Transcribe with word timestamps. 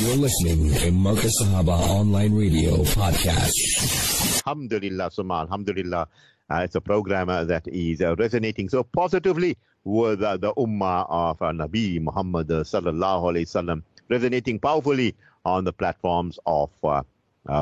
You're 0.00 0.16
listening 0.16 0.72
to 0.80 0.90
Markaz 0.92 1.32
Sahaba 1.42 1.76
Online 1.90 2.32
Radio 2.32 2.78
Podcast. 2.96 3.52
Alhamdulillah, 4.46 5.10
Summa, 5.10 5.40
Alhamdulillah. 5.42 6.08
Uh, 6.50 6.60
it's 6.64 6.74
a 6.74 6.80
program 6.80 7.28
uh, 7.28 7.44
that 7.44 7.68
is 7.68 8.00
uh, 8.00 8.16
resonating 8.16 8.70
so 8.70 8.82
positively 8.82 9.58
with 9.84 10.22
uh, 10.22 10.38
the 10.38 10.54
Ummah 10.54 11.04
of 11.10 11.42
uh, 11.42 11.52
Nabi 11.52 12.00
Muhammad 12.00 12.50
uh, 12.50 12.62
Sallallahu 12.64 13.24
Alaihi 13.30 13.44
Wasallam, 13.44 13.82
resonating 14.08 14.58
powerfully 14.58 15.14
on 15.44 15.64
the 15.64 15.72
platforms 15.72 16.38
of 16.46 16.70
uh, 16.82 17.02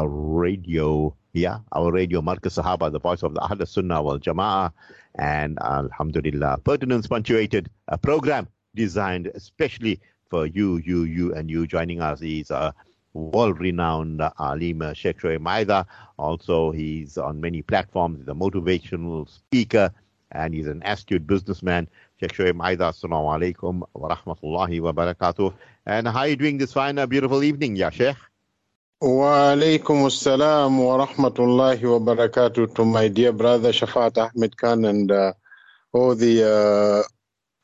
radio. 0.07 1.12
Yeah, 1.32 1.59
our 1.73 1.91
radio, 1.91 2.20
Markaz 2.20 2.62
Sahaba, 2.62 2.93
the 2.93 3.00
voice 3.00 3.25
of 3.25 3.34
the 3.34 3.41
Ahl 3.41 3.66
Sunnah 3.66 4.00
wal 4.00 4.20
Jama'ah, 4.20 4.70
and 5.16 5.59
Alhamdulillah, 5.61 6.59
pertinence 6.62 7.09
punctuated 7.09 7.68
a 7.89 7.98
program 7.98 8.46
designed 8.77 9.27
especially 9.34 10.00
for 10.29 10.46
you, 10.46 10.76
you, 10.79 11.04
you, 11.04 11.34
and 11.34 11.50
you 11.50 11.66
joining 11.66 12.00
us. 12.00 12.20
He's 12.20 12.50
a 12.50 12.74
world-renowned 13.14 14.23
Alim 14.38 14.82
uh, 14.82 14.92
Sheikh 14.92 15.20
Shoaib 15.20 15.41
Maida. 15.41 15.87
Also, 16.18 16.70
he's 16.70 17.18
on 17.18 17.41
many 17.41 17.62
platforms. 17.62 18.18
He's 18.18 18.28
a 18.28 18.32
motivational 18.32 19.28
speaker, 19.28 19.91
and 20.32 20.54
he's 20.54 20.66
an 20.66 20.82
astute 20.84 21.27
businessman. 21.27 21.88
Sheikh 22.20 22.32
Shoaib 22.32 22.54
Maida, 22.54 22.84
assalamu 22.84 23.28
alaikum 23.34 23.82
wa 23.95 24.14
rahmatullahi 24.14 24.80
wa 24.80 24.92
barakatuh. 24.92 25.54
And 25.87 26.06
how 26.09 26.20
are 26.20 26.29
you 26.29 26.37
doing 26.37 26.59
this 26.59 26.73
fine, 26.73 26.98
uh, 26.98 27.06
beautiful 27.06 27.42
evening, 27.42 27.76
ya 27.76 27.90
Sheikh? 27.90 28.16
Wa 29.01 29.54
alaikum 29.54 30.06
assalam 30.06 30.84
wa 30.84 31.06
rahmatullahi 31.06 31.82
wa 31.82 32.15
barakatuh 32.15 32.74
to 32.74 32.84
my 32.84 33.06
dear 33.06 33.32
brother 33.32 33.70
Shafat 33.70 34.18
Ahmed 34.18 34.56
Khan 34.56 34.84
and 34.84 35.12
uh, 35.12 35.32
all 35.92 36.16
the 36.16 36.42
uh, 36.42 37.02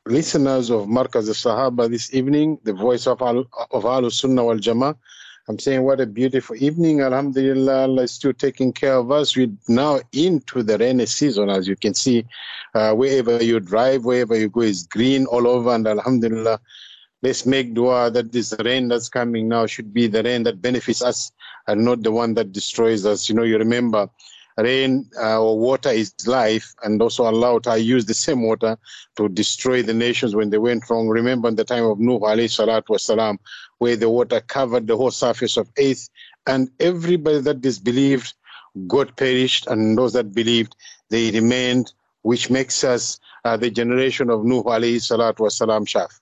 listeners 0.06 0.70
of 0.70 0.86
Markaz 0.86 1.28
al-Sahaba 1.28 1.88
this 1.90 2.12
evening, 2.12 2.58
the 2.64 2.72
voice 2.72 3.06
of 3.06 3.22
Al, 3.22 3.45
of 3.70 3.84
Al 3.84 4.10
Sunnah 4.10 4.45
wal 4.45 4.58
Jama'ah. 4.58 4.96
I'm 5.48 5.58
saying 5.58 5.82
what 5.82 6.00
a 6.00 6.06
beautiful 6.06 6.56
evening. 6.56 7.00
Alhamdulillah, 7.00 7.82
Allah 7.82 8.02
is 8.02 8.12
still 8.12 8.32
taking 8.32 8.73
care 8.73 8.95
of 8.95 9.10
us. 9.10 9.37
We're 9.37 9.52
now 9.68 10.01
into 10.12 10.62
the 10.62 10.79
rainy 10.79 11.06
season, 11.06 11.51
as 11.51 11.68
you 11.68 11.76
can 11.76 11.95
see. 11.95 12.24
Uh, 12.74 12.95
wherever 12.95 13.42
you 13.42 13.60
drive, 13.60 14.04
wherever 14.04 14.37
you 14.37 14.48
go, 14.48 14.62
is 14.62 14.87
green 14.87 15.26
all 15.26 15.46
over. 15.46 15.70
And 15.70 15.87
Alhamdulillah, 15.87 16.60
let's 17.23 17.45
make 17.45 17.74
dua 17.74 18.10
that 18.10 18.32
this 18.32 18.54
rain 18.64 18.88
that's 18.88 19.10
coming 19.10 19.48
now 19.48 19.66
should 19.66 19.92
be 19.92 20.07
the 20.07 20.23
rain 20.23 20.45
that 20.45 20.62
benefits 20.62 21.02
us 21.02 21.30
and 21.66 21.84
not 21.84 22.02
the 22.02 22.12
one 22.12 22.32
that 22.34 22.52
destroys 22.52 23.04
us. 23.04 23.29
You 23.29 23.34
know, 23.34 23.42
you 23.42 23.59
remember 23.59 24.09
rain 24.59 25.10
uh, 25.21 25.41
or 25.41 25.59
water 25.59 25.88
is 25.91 26.15
life, 26.27 26.74
and 26.83 27.01
also 27.02 27.24
Allah 27.24 27.60
to 27.63 27.79
use 27.79 28.07
the 28.07 28.15
same 28.15 28.43
water 28.43 28.79
to 29.16 29.29
destroy 29.29 29.83
the 29.83 29.95
nations 29.95 30.35
when 30.35 30.51
they 30.51 30.59
went 30.59 30.88
wrong. 30.88 31.09
Remember 31.09 31.49
in 31.49 31.57
the 31.57 31.65
time 31.65 31.85
of 31.85 31.99
Nuh 31.99 32.21
alayhi 32.21 32.51
salatu 32.51 32.88
wasalam, 32.88 33.38
where 33.79 33.97
the 33.97 34.09
water 34.09 34.41
covered 34.41 34.87
the 34.87 34.97
whole 34.97 35.10
surface 35.10 35.57
of 35.57 35.69
earth, 35.79 36.09
and 36.47 36.71
everybody 36.80 37.41
that 37.41 37.60
disbelieved, 37.60 38.35
God 38.87 39.16
perished, 39.16 39.66
and 39.66 39.99
those 39.99 40.13
that 40.13 40.35
believed, 40.35 40.77
they 41.10 41.30
remained, 41.30 41.93
which 42.23 42.51
makes 42.51 42.85
us 42.85 43.19
uh, 43.45 43.57
the 43.57 43.71
generation 43.71 44.30
of 44.30 44.45
Nuh 44.45 44.63
alayhi 44.63 44.97
salatu 44.97 45.38
wasalam, 45.38 45.87
Shaf. 45.87 46.21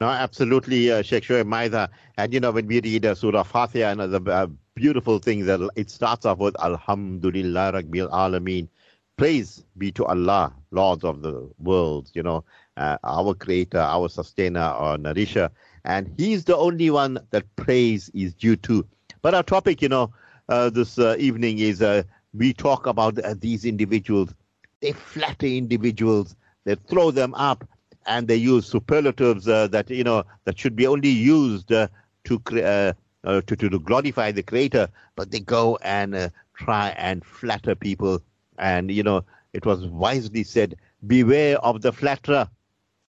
No, 0.00 0.08
absolutely, 0.08 0.90
uh, 0.90 1.02
Sheikh 1.02 1.24
Shoaib 1.24 1.46
Maida. 1.46 1.88
And 2.16 2.34
you 2.34 2.40
know, 2.40 2.50
when 2.50 2.66
we 2.66 2.80
read 2.80 3.06
uh, 3.06 3.14
Surah 3.14 3.42
Fatiha 3.44 3.92
and 3.92 4.28
uh, 4.28 4.48
beautiful 4.74 5.20
thing 5.20 5.46
that 5.46 5.60
it 5.76 5.88
starts 5.88 6.26
off 6.26 6.38
with 6.38 6.60
Alhamdulillah 6.60 7.72
Rabbil 7.74 8.10
Alameen. 8.10 8.68
Praise 9.16 9.64
be 9.78 9.92
to 9.92 10.04
Allah, 10.04 10.52
Lord 10.72 11.04
of 11.04 11.22
the 11.22 11.48
world, 11.58 12.10
you 12.14 12.24
know, 12.24 12.44
uh, 12.76 12.98
our 13.04 13.34
creator, 13.34 13.78
our 13.78 14.08
sustainer, 14.08 14.60
our 14.60 14.98
nourisher. 14.98 15.48
And 15.84 16.12
he's 16.16 16.44
the 16.44 16.56
only 16.56 16.90
one 16.90 17.20
that 17.30 17.44
praise 17.54 18.10
is 18.14 18.34
due 18.34 18.56
to. 18.56 18.84
But 19.22 19.34
our 19.34 19.44
topic, 19.44 19.80
you 19.80 19.88
know, 19.88 20.12
uh, 20.48 20.70
this 20.70 20.98
uh, 20.98 21.14
evening 21.20 21.60
is 21.60 21.80
uh, 21.80 22.02
we 22.32 22.52
talk 22.52 22.86
about 22.86 23.16
uh, 23.20 23.34
these 23.38 23.64
individuals. 23.64 24.34
They 24.80 24.90
flatter 24.90 25.46
individuals, 25.46 26.34
they 26.64 26.74
throw 26.74 27.12
them 27.12 27.32
up, 27.34 27.64
and 28.06 28.26
they 28.26 28.36
use 28.36 28.66
superlatives 28.66 29.46
uh, 29.46 29.68
that, 29.68 29.88
you 29.88 30.02
know, 30.02 30.24
that 30.44 30.58
should 30.58 30.74
be 30.74 30.88
only 30.88 31.08
used 31.08 31.68
to 31.68 32.38
create 32.44 32.94
uh, 33.24 33.40
to, 33.42 33.56
to, 33.56 33.68
to 33.68 33.78
glorify 33.78 34.30
the 34.32 34.42
creator, 34.42 34.88
but 35.16 35.30
they 35.30 35.40
go 35.40 35.78
and 35.82 36.14
uh, 36.14 36.28
try 36.54 36.90
and 36.90 37.24
flatter 37.24 37.74
people. 37.74 38.22
And, 38.58 38.90
you 38.90 39.02
know, 39.02 39.24
it 39.52 39.66
was 39.66 39.86
wisely 39.86 40.44
said, 40.44 40.76
beware 41.06 41.58
of 41.58 41.82
the 41.82 41.92
flatterer. 41.92 42.48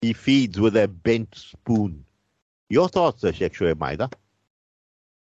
He 0.00 0.12
feeds 0.12 0.60
with 0.60 0.76
a 0.76 0.88
bent 0.88 1.34
spoon. 1.34 2.04
Your 2.69 2.88
thoughts, 2.88 3.25
uh, 3.25 3.32
Sheikh 3.32 3.60
Maida? 3.78 4.10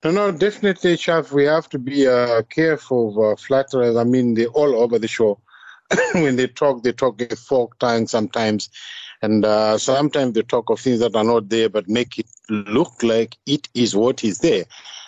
No, 0.04 0.12
no, 0.12 0.32
definitely, 0.32 0.98
Shaf. 0.98 1.32
We 1.32 1.46
have 1.46 1.70
to 1.70 1.80
be 1.80 2.08
uh, 2.08 2.42
careful 2.44 3.10
of 3.10 3.34
uh, 3.34 3.36
flatterers. 3.38 3.96
I 3.96 4.04
mean, 4.04 4.34
they're 4.34 4.48
all 4.48 4.76
over 4.76 5.00
the 5.00 5.08
show. 5.08 5.40
when 6.14 6.36
they 6.36 6.48
talk, 6.48 6.84
they 6.84 6.92
talk 6.92 7.22
a 7.22 7.36
fork 7.36 7.80
tongue 7.80 8.08
sometimes. 8.08 8.70
And 9.24 9.46
uh, 9.46 9.78
sometimes 9.78 10.34
they 10.34 10.42
talk 10.42 10.70
of 10.70 10.82
things 10.82 11.00
that 11.00 11.16
are 11.16 11.24
not 11.24 11.48
there, 11.48 11.70
but 11.70 11.88
make 11.88 12.20
it 12.20 12.28
look 12.50 13.02
like 13.02 13.38
it 13.46 13.70
is 13.74 13.96
what 13.96 14.24
is 14.24 14.40
there. 14.40 14.66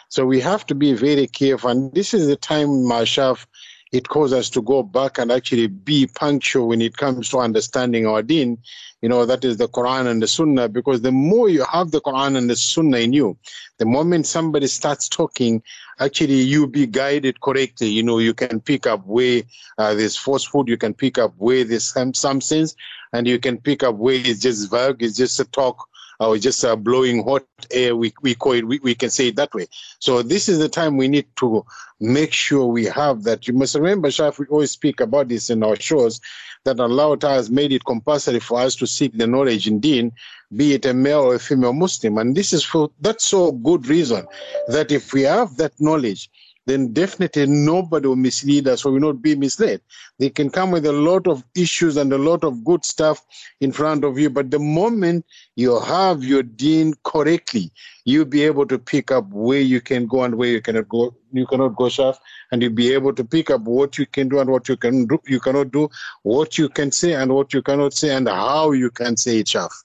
So 0.08 0.26
we 0.26 0.40
have 0.40 0.66
to 0.68 0.76
be 0.76 0.94
very 0.94 1.28
careful. 1.28 1.70
And 1.70 1.94
this 1.94 2.14
is 2.14 2.28
the 2.28 2.38
time, 2.38 2.70
Mashaf, 2.70 3.46
it 3.92 4.08
calls 4.08 4.32
us 4.32 4.50
to 4.52 4.62
go 4.62 4.84
back 4.84 5.18
and 5.18 5.32
actually 5.32 5.68
be 5.68 6.08
punctual 6.08 6.70
when 6.70 6.82
it 6.82 6.96
comes 6.96 7.30
to 7.30 7.40
understanding 7.40 8.08
our 8.08 8.24
deen. 8.24 8.58
You 9.02 9.10
know, 9.10 9.26
that 9.26 9.44
is 9.44 9.58
the 9.58 9.68
Quran 9.68 10.08
and 10.08 10.22
the 10.22 10.28
Sunnah, 10.28 10.70
because 10.70 11.02
the 11.02 11.12
more 11.12 11.50
you 11.50 11.66
have 11.66 11.92
the 11.92 12.02
Quran 12.02 12.38
and 12.38 12.50
the 12.50 12.56
Sunnah 12.56 13.00
in 13.00 13.14
you, 13.14 13.38
the 13.78 13.86
moment 13.86 14.26
somebody 14.28 14.68
starts 14.68 15.10
talking, 15.10 15.62
actually 16.00 16.42
you 16.42 16.68
be 16.68 16.88
guided 16.88 17.42
correctly. 17.42 17.90
You 17.90 18.04
know, 18.04 18.20
you 18.20 18.34
can 18.34 18.62
pick 18.62 18.88
up 18.88 19.06
where 19.06 19.44
uh, 19.78 19.94
there's 19.94 20.18
falsehood, 20.18 20.70
you 20.70 20.78
can 20.78 20.94
pick 20.94 21.18
up 21.18 21.34
where 21.38 21.64
there's 21.66 21.84
some, 21.84 22.14
some 22.14 22.42
sense, 22.42 22.76
and 23.16 23.28
you 23.28 23.40
can 23.40 23.58
pick 23.58 23.82
up 23.82 23.96
where 23.96 24.16
it's 24.16 24.42
just 24.42 24.70
vague, 24.70 25.02
it's 25.02 25.18
just 25.18 25.40
a 25.40 25.46
talk 25.46 25.88
or 26.20 26.38
just 26.38 26.64
uh, 26.64 26.76
blowing 26.76 27.24
hot 27.24 27.46
air. 27.72 27.96
We, 27.96 28.14
we 28.22 28.36
call 28.36 28.54
it, 28.54 28.68
we, 28.68 28.80
we 28.80 28.96
can 28.96 29.10
say 29.10 29.30
it 29.30 29.36
that 29.38 29.54
way. 29.54 29.68
So 30.00 30.22
this 30.22 30.50
is 30.50 30.60
the 30.60 30.70
time 30.70 30.98
we 30.98 31.08
need 31.08 31.28
to 31.38 31.66
make 32.00 32.34
sure 32.34 32.66
we 32.66 32.86
have 32.86 33.24
that. 33.24 33.48
You 33.48 33.54
must 33.54 33.76
remember, 33.76 34.10
Shaf, 34.10 34.38
we 34.38 34.46
always 34.48 34.72
speak 34.72 35.00
about 35.00 35.30
this 35.30 35.50
in 35.50 35.64
our 35.64 35.78
shows, 35.78 36.20
that 36.66 36.80
Allah 36.80 37.18
has 37.22 37.50
made 37.50 37.72
it 37.72 37.86
compulsory 37.86 38.40
for 38.40 38.60
us 38.60 38.76
to 38.78 38.88
seek 38.88 39.18
the 39.18 39.28
knowledge 39.28 39.68
in 39.68 39.80
deen, 39.80 40.12
be 40.56 40.74
it 40.74 40.86
a 40.86 40.94
male 40.94 41.22
or 41.22 41.36
a 41.36 41.40
female 41.40 41.74
Muslim. 41.74 42.18
And 42.18 42.36
this 42.36 42.54
is 42.54 42.64
for 42.64 42.90
that 43.02 43.22
so 43.22 43.52
good 43.52 43.88
reason 43.88 44.26
that 44.68 44.92
if 44.92 45.14
we 45.14 45.22
have 45.24 45.58
that 45.58 45.74
knowledge, 45.80 46.30
then 46.66 46.94
definitely 46.94 47.46
nobody 47.46 48.08
will 48.08 48.16
mislead 48.16 48.68
us 48.68 48.86
or 48.86 48.92
will 48.92 49.00
not 49.00 49.22
be 49.22 49.36
misled. 49.36 49.82
They 50.20 50.30
can 50.30 50.50
come 50.50 50.72
with 50.72 50.86
a 50.86 50.92
lot 50.92 51.28
of 51.28 51.44
issues 51.56 51.98
and 51.98 52.12
a 52.12 52.18
lot 52.18 52.44
of 52.44 52.64
good 52.64 52.84
stuff 52.84 53.24
in 53.62 53.72
front 53.72 54.04
of 54.04 54.18
you, 54.18 54.30
but 54.30 54.52
the 54.52 54.60
moment 54.60 55.26
you 55.56 55.80
have 55.80 56.24
your 56.24 56.44
deen 56.44 56.94
correctly, 57.04 57.72
you'll 58.06 58.26
be 58.26 58.44
able 58.44 58.66
to 58.68 58.80
pick 58.80 59.12
up 59.12 59.28
where 59.30 59.62
you 59.62 59.82
can 59.82 60.08
go 60.08 60.24
and 60.24 60.36
where 60.36 60.50
you 60.50 60.62
cannot 60.62 60.90
go. 60.90 61.16
You 61.32 61.46
cannot 61.46 61.76
go, 61.76 61.86
Shaf, 61.86 62.18
and 62.52 62.62
you'll 62.62 62.74
be 62.74 62.94
able 62.94 63.14
to 63.14 63.24
pick 63.24 63.50
up 63.50 63.62
what 63.62 63.98
you 63.98 64.06
can 64.06 64.30
do 64.30 64.40
and 64.40 64.50
what 64.50 64.70
you 64.70 64.78
can 64.78 65.06
do. 65.06 65.20
You 65.28 65.40
cannot 65.40 65.72
do, 65.72 65.90
what 66.24 66.58
you 66.58 66.70
can 66.70 66.92
say 66.92 67.14
and 67.14 67.34
what 67.34 67.54
you 67.54 67.62
cannot 67.62 67.94
say, 67.94 68.16
and 68.16 68.28
how 68.28 68.72
you 68.72 68.90
can 68.90 69.18
say 69.18 69.40
it, 69.40 69.48
Shaf. 69.48 69.85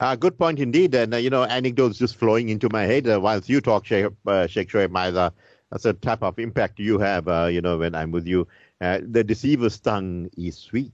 Uh, 0.00 0.16
good 0.16 0.38
point 0.38 0.58
indeed. 0.58 0.94
And, 0.94 1.12
uh, 1.12 1.18
you 1.18 1.28
know, 1.28 1.44
anecdotes 1.44 1.98
just 1.98 2.16
flowing 2.16 2.48
into 2.48 2.68
my 2.72 2.84
head 2.84 3.06
uh, 3.06 3.20
whilst 3.20 3.50
you 3.50 3.60
talk, 3.60 3.84
Sheikh, 3.84 4.06
uh, 4.26 4.46
Sheikh 4.46 4.70
Shoaib 4.70 4.90
Maida. 4.90 5.32
That's 5.70 5.84
a 5.84 5.92
type 5.92 6.22
of 6.22 6.38
impact 6.38 6.80
you 6.80 6.98
have, 6.98 7.28
uh, 7.28 7.46
you 7.46 7.60
know, 7.60 7.78
when 7.78 7.94
I'm 7.94 8.10
with 8.10 8.26
you. 8.26 8.48
Uh, 8.80 9.00
the 9.06 9.22
deceiver's 9.22 9.78
tongue 9.78 10.30
is 10.36 10.56
sweet. 10.56 10.92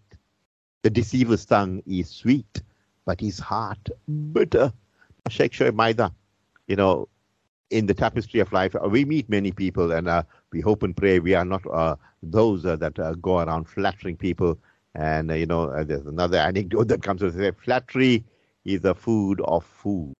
The 0.82 0.90
deceiver's 0.90 1.46
tongue 1.46 1.82
is 1.86 2.10
sweet, 2.10 2.62
but 3.04 3.20
his 3.20 3.38
heart 3.38 3.88
bitter. 4.32 4.72
Sheikh 5.28 5.52
Shoaib 5.52 5.74
Maida, 5.74 6.12
you 6.66 6.76
know, 6.76 7.08
in 7.70 7.86
the 7.86 7.94
tapestry 7.94 8.40
of 8.40 8.52
life, 8.52 8.74
we 8.90 9.04
meet 9.04 9.28
many 9.28 9.50
people 9.52 9.92
and 9.92 10.08
uh, 10.08 10.22
we 10.52 10.60
hope 10.60 10.82
and 10.82 10.96
pray 10.96 11.18
we 11.18 11.34
are 11.34 11.44
not 11.44 11.62
uh, 11.72 11.96
those 12.22 12.64
uh, 12.66 12.76
that 12.76 12.98
uh, 12.98 13.14
go 13.14 13.38
around 13.38 13.68
flattering 13.68 14.16
people. 14.16 14.58
And, 14.94 15.30
uh, 15.30 15.34
you 15.34 15.46
know, 15.46 15.84
there's 15.84 16.06
another 16.06 16.38
anecdote 16.38 16.88
that 16.88 17.02
comes 17.02 17.22
with 17.22 17.40
it. 17.40 17.56
Flattery 17.64 18.24
is 18.66 18.84
a 18.84 18.94
food 18.94 19.40
of 19.42 19.64
food. 19.64 20.12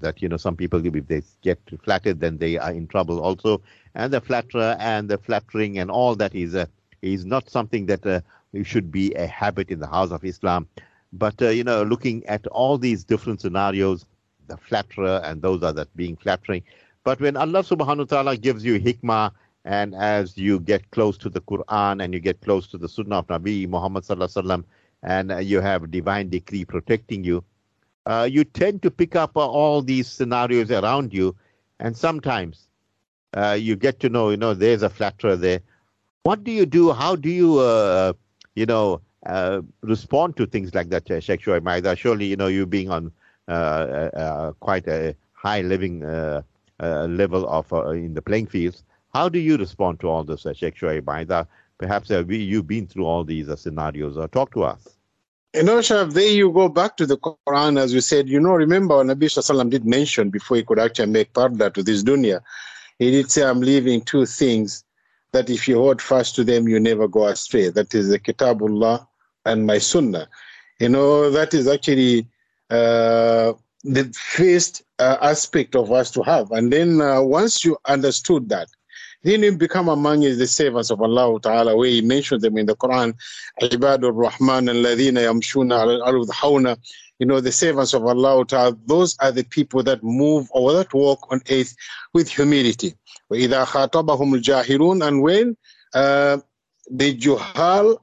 That, 0.00 0.20
you 0.20 0.28
know, 0.28 0.36
some 0.36 0.56
people, 0.56 0.80
give 0.80 0.96
if 0.96 1.06
they 1.06 1.22
get 1.42 1.60
flattered, 1.82 2.20
then 2.20 2.38
they 2.38 2.58
are 2.58 2.72
in 2.72 2.88
trouble 2.88 3.20
also. 3.20 3.62
And 3.94 4.12
the 4.12 4.20
flatterer 4.20 4.76
and 4.80 5.08
the 5.08 5.18
flattering 5.18 5.78
and 5.78 5.90
all 5.90 6.16
that 6.16 6.34
is, 6.34 6.54
uh, 6.54 6.66
is 7.02 7.24
not 7.24 7.48
something 7.48 7.86
that 7.86 8.04
uh, 8.04 8.20
should 8.64 8.90
be 8.90 9.14
a 9.14 9.26
habit 9.26 9.70
in 9.70 9.78
the 9.78 9.86
house 9.86 10.10
of 10.10 10.24
Islam. 10.24 10.66
But, 11.12 11.40
uh, 11.40 11.50
you 11.50 11.62
know, 11.62 11.82
looking 11.82 12.26
at 12.26 12.46
all 12.48 12.78
these 12.78 13.04
different 13.04 13.40
scenarios, 13.40 14.04
the 14.48 14.56
flatterer 14.56 15.20
and 15.24 15.40
those 15.40 15.62
are 15.62 15.72
that 15.72 15.94
being 15.96 16.16
flattering. 16.16 16.62
But 17.04 17.20
when 17.20 17.36
Allah 17.36 17.62
subhanahu 17.62 17.98
wa 17.98 18.04
ta'ala 18.04 18.36
gives 18.36 18.64
you 18.64 18.80
hikmah, 18.80 19.30
and 19.64 19.94
as 19.94 20.36
you 20.36 20.60
get 20.60 20.90
close 20.90 21.18
to 21.18 21.28
the 21.28 21.40
Quran 21.40 22.02
and 22.02 22.14
you 22.14 22.20
get 22.20 22.40
close 22.40 22.68
to 22.68 22.78
the 22.78 22.88
Sunnah 22.88 23.18
of 23.18 23.26
Nabi 23.26 23.68
Muhammad 23.68 24.04
sallallahu 24.04 24.32
alaihi 24.32 24.44
wasallam, 24.44 24.64
and 25.02 25.46
you 25.46 25.60
have 25.60 25.90
divine 25.90 26.28
decree 26.28 26.64
protecting 26.64 27.22
you, 27.24 27.44
uh, 28.06 28.28
you 28.30 28.44
tend 28.44 28.82
to 28.82 28.90
pick 28.90 29.16
up 29.16 29.36
uh, 29.36 29.46
all 29.46 29.82
these 29.82 30.06
scenarios 30.06 30.70
around 30.70 31.12
you, 31.12 31.34
and 31.80 31.96
sometimes 31.96 32.68
uh, 33.36 33.56
you 33.58 33.76
get 33.76 34.00
to 34.00 34.08
know, 34.08 34.30
you 34.30 34.36
know, 34.36 34.54
there's 34.54 34.82
a 34.82 34.88
flatterer 34.88 35.36
there. 35.36 35.60
What 36.22 36.44
do 36.44 36.52
you 36.52 36.66
do? 36.66 36.92
How 36.92 37.16
do 37.16 37.28
you, 37.28 37.58
uh, 37.58 38.12
you 38.54 38.64
know, 38.64 39.00
uh, 39.26 39.62
respond 39.82 40.36
to 40.36 40.46
things 40.46 40.74
like 40.74 40.88
that, 40.90 41.10
uh, 41.10 41.20
Sheikh 41.20 41.42
Shoaib 41.42 41.62
Maida? 41.62 41.96
Surely, 41.96 42.26
you 42.26 42.36
know, 42.36 42.46
you 42.46 42.64
being 42.64 42.90
on 42.90 43.12
quite 44.60 44.86
a 44.88 45.14
high 45.32 45.60
living 45.60 46.00
level 46.80 47.48
of 47.48 47.72
in 47.94 48.14
the 48.14 48.22
playing 48.22 48.46
fields, 48.46 48.84
how 49.12 49.28
do 49.28 49.38
you 49.38 49.56
respond 49.56 49.98
to 50.00 50.08
all 50.08 50.24
this, 50.24 50.46
uh, 50.46 50.52
Sheikh 50.52 50.80
Maida? 51.04 51.46
Perhaps 51.78 52.10
we, 52.10 52.38
you've 52.38 52.66
been 52.66 52.86
through 52.86 53.04
all 53.04 53.24
these 53.24 53.48
scenarios. 53.60 54.16
talk 54.30 54.52
to 54.54 54.62
us. 54.62 54.95
Know, 55.62 55.78
Shaf, 55.78 56.12
there 56.12 56.30
you 56.30 56.52
go 56.52 56.68
back 56.68 56.98
to 56.98 57.06
the 57.06 57.16
Quran, 57.16 57.80
as 57.80 57.94
you 57.94 58.02
said. 58.02 58.28
You 58.28 58.40
know, 58.40 58.52
remember, 58.52 58.98
when 58.98 59.06
Nabi 59.06 59.24
Sallam 59.24 59.70
did 59.70 59.86
mention 59.86 60.28
before 60.28 60.58
he 60.58 60.62
could 60.62 60.78
actually 60.78 61.06
make 61.06 61.32
parda 61.32 61.72
to 61.72 61.82
this 61.82 62.02
dunya, 62.02 62.42
he 62.98 63.10
did 63.10 63.30
say, 63.30 63.42
I'm 63.42 63.60
leaving 63.60 64.02
two 64.02 64.26
things 64.26 64.84
that 65.32 65.48
if 65.48 65.66
you 65.66 65.76
hold 65.76 66.02
fast 66.02 66.34
to 66.36 66.44
them, 66.44 66.68
you 66.68 66.78
never 66.78 67.08
go 67.08 67.26
astray. 67.26 67.70
That 67.70 67.94
is 67.94 68.10
the 68.10 68.18
Kitabullah 68.18 69.06
and 69.46 69.66
my 69.66 69.78
Sunnah. 69.78 70.28
You 70.78 70.90
know, 70.90 71.30
that 71.30 71.54
is 71.54 71.66
actually 71.66 72.28
uh, 72.68 73.54
the 73.82 74.04
first 74.14 74.82
uh, 74.98 75.16
aspect 75.22 75.74
of 75.74 75.90
us 75.90 76.10
to 76.12 76.22
have. 76.22 76.50
And 76.52 76.70
then 76.70 77.00
uh, 77.00 77.22
once 77.22 77.64
you 77.64 77.78
understood 77.86 78.50
that, 78.50 78.68
then 79.25 79.43
you 79.43 79.55
become 79.55 79.89
among 79.89 80.21
the 80.21 80.47
servants 80.47 80.89
of 80.89 81.01
Allah 81.01 81.39
Ta'ala, 81.39 81.75
where 81.75 81.89
He 81.89 82.01
mentioned 82.01 82.41
them 82.41 82.57
in 82.57 82.65
the 82.65 82.75
Quran, 82.75 83.13
Ibadur 83.61 84.11
Rahman 84.13 84.69
and 84.69 84.83
Ladina 84.83 85.21
Yamshuna 85.21 86.05
al 86.05 86.77
you 87.21 87.27
know, 87.27 87.39
the 87.39 87.51
servants 87.51 87.93
of 87.93 88.03
Allah 88.03 88.43
Ta'ala, 88.47 88.75
those 88.87 89.15
are 89.19 89.31
the 89.31 89.43
people 89.43 89.83
that 89.83 90.03
move 90.03 90.47
or 90.49 90.73
that 90.73 90.91
walk 90.91 91.31
on 91.31 91.39
earth 91.51 91.75
with 92.15 92.27
humility. 92.27 92.95
وَإِذَا 93.31 93.65
خَاطَبَهُمُ 93.65 94.41
الْجَاهِلُونَ 94.41 95.07
And 95.07 95.21
when 95.21 95.55
uh, 95.93 96.39
the 96.89 97.15
Juhal 97.15 97.99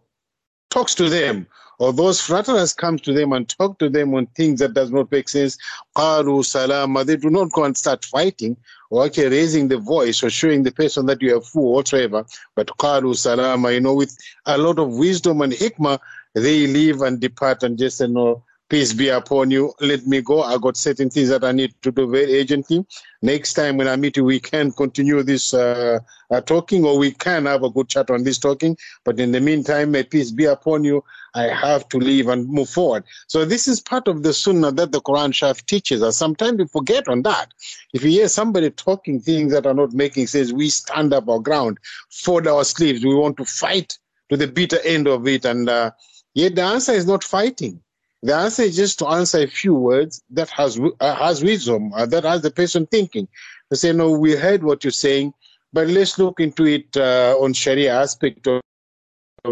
talks 0.70 0.94
to 0.94 1.08
them, 1.08 1.48
or 1.79 1.93
those 1.93 2.21
flatterers 2.21 2.73
come 2.73 2.97
to 2.99 3.13
them 3.13 3.33
and 3.33 3.49
talk 3.49 3.79
to 3.79 3.89
them 3.89 4.13
on 4.13 4.27
things 4.27 4.59
that 4.59 4.73
does 4.73 4.91
not 4.91 5.11
make 5.11 5.29
sense, 5.29 5.57
qalu 5.95 6.45
salama, 6.45 7.03
they 7.03 7.17
do 7.17 7.29
not 7.29 7.51
go 7.51 7.63
and 7.63 7.77
start 7.77 8.05
fighting 8.05 8.55
or 8.89 9.05
actually 9.05 9.29
raising 9.29 9.67
the 9.67 9.77
voice 9.77 10.23
or 10.23 10.29
showing 10.29 10.63
the 10.63 10.71
person 10.71 11.05
that 11.07 11.21
you 11.21 11.35
are 11.35 11.41
fool 11.41 11.73
whatsoever. 11.73 12.25
But 12.55 12.67
qalu 12.77 13.15
salama, 13.15 13.71
you 13.71 13.81
know, 13.81 13.93
with 13.93 14.17
a 14.45 14.57
lot 14.57 14.79
of 14.79 14.89
wisdom 14.93 15.41
and 15.41 15.53
hikmah, 15.53 15.99
they 16.33 16.67
leave 16.67 17.01
and 17.01 17.19
depart 17.19 17.63
and 17.63 17.77
just 17.77 17.97
say, 17.97 18.07
no, 18.07 18.43
peace 18.69 18.93
be 18.93 19.09
upon 19.09 19.51
you. 19.51 19.73
Let 19.79 20.07
me 20.07 20.21
go. 20.21 20.41
I 20.41 20.57
got 20.57 20.77
certain 20.77 21.09
things 21.09 21.29
that 21.29 21.43
I 21.43 21.51
need 21.51 21.73
to 21.81 21.91
do 21.91 22.09
very 22.09 22.39
urgently. 22.39 22.85
Next 23.21 23.53
time 23.53 23.77
when 23.77 23.87
I 23.87 23.95
meet 23.95 24.17
you, 24.17 24.25
we 24.25 24.39
can 24.39 24.71
continue 24.71 25.21
this 25.23 25.53
uh, 25.53 25.99
uh, 26.31 26.41
talking, 26.41 26.83
or 26.85 26.97
we 26.97 27.11
can 27.11 27.45
have 27.45 27.63
a 27.63 27.69
good 27.69 27.89
chat 27.89 28.09
on 28.09 28.23
this 28.23 28.39
talking. 28.39 28.77
But 29.03 29.19
in 29.19 29.31
the 29.31 29.39
meantime, 29.39 29.91
may 29.91 30.03
peace 30.03 30.31
be 30.31 30.45
upon 30.45 30.83
you. 30.83 31.03
I 31.35 31.43
have 31.43 31.87
to 31.89 31.97
leave 31.97 32.27
and 32.27 32.47
move 32.47 32.69
forward. 32.69 33.03
So 33.27 33.45
this 33.45 33.67
is 33.67 33.79
part 33.79 34.07
of 34.07 34.23
the 34.23 34.33
sunnah 34.33 34.71
that 34.71 34.91
the 34.91 35.01
Quran 35.01 35.31
Shaf 35.31 35.65
teaches 35.65 36.01
us. 36.01 36.17
Sometimes 36.17 36.57
we 36.57 36.67
forget 36.67 37.07
on 37.07 37.23
that. 37.23 37.53
If 37.93 38.03
you 38.03 38.11
hear 38.11 38.27
somebody 38.27 38.69
talking 38.69 39.19
things 39.19 39.51
that 39.51 39.65
are 39.65 39.73
not 39.73 39.93
making 39.93 40.27
sense, 40.27 40.51
we 40.51 40.69
stand 40.69 41.13
up 41.13 41.27
our 41.29 41.39
ground, 41.39 41.79
fold 42.11 42.47
our 42.47 42.63
sleeves. 42.63 43.03
We 43.03 43.15
want 43.15 43.37
to 43.37 43.45
fight 43.45 43.97
to 44.29 44.37
the 44.37 44.47
bitter 44.47 44.79
end 44.83 45.07
of 45.07 45.27
it. 45.27 45.45
And 45.45 45.69
uh, 45.69 45.91
yet 46.33 46.55
the 46.55 46.63
answer 46.63 46.91
is 46.91 47.05
not 47.05 47.23
fighting. 47.23 47.81
The 48.23 48.33
answer 48.33 48.63
is 48.63 48.77
just 48.77 48.99
to 48.99 49.07
answer 49.07 49.39
a 49.39 49.47
few 49.47 49.73
words 49.75 50.23
that 50.29 50.49
has 50.51 50.79
uh, 50.79 51.15
has 51.15 51.43
wisdom, 51.43 51.91
uh, 51.93 52.05
that 52.05 52.23
has 52.23 52.41
the 52.41 52.51
person 52.51 52.85
thinking. 52.85 53.27
They 53.69 53.75
say, 53.75 53.91
no, 53.91 54.11
we 54.11 54.33
heard 54.33 54.63
what 54.63 54.85
you're 54.85 54.91
saying, 54.91 55.33
but 55.73 55.89
let's 55.89 56.17
look 56.17 56.39
into 56.39 56.65
it 56.65 56.95
uh, 56.95 57.35
on 57.37 57.51
Sharia 57.51 57.93
aspect 57.93 58.47
of 58.47 58.61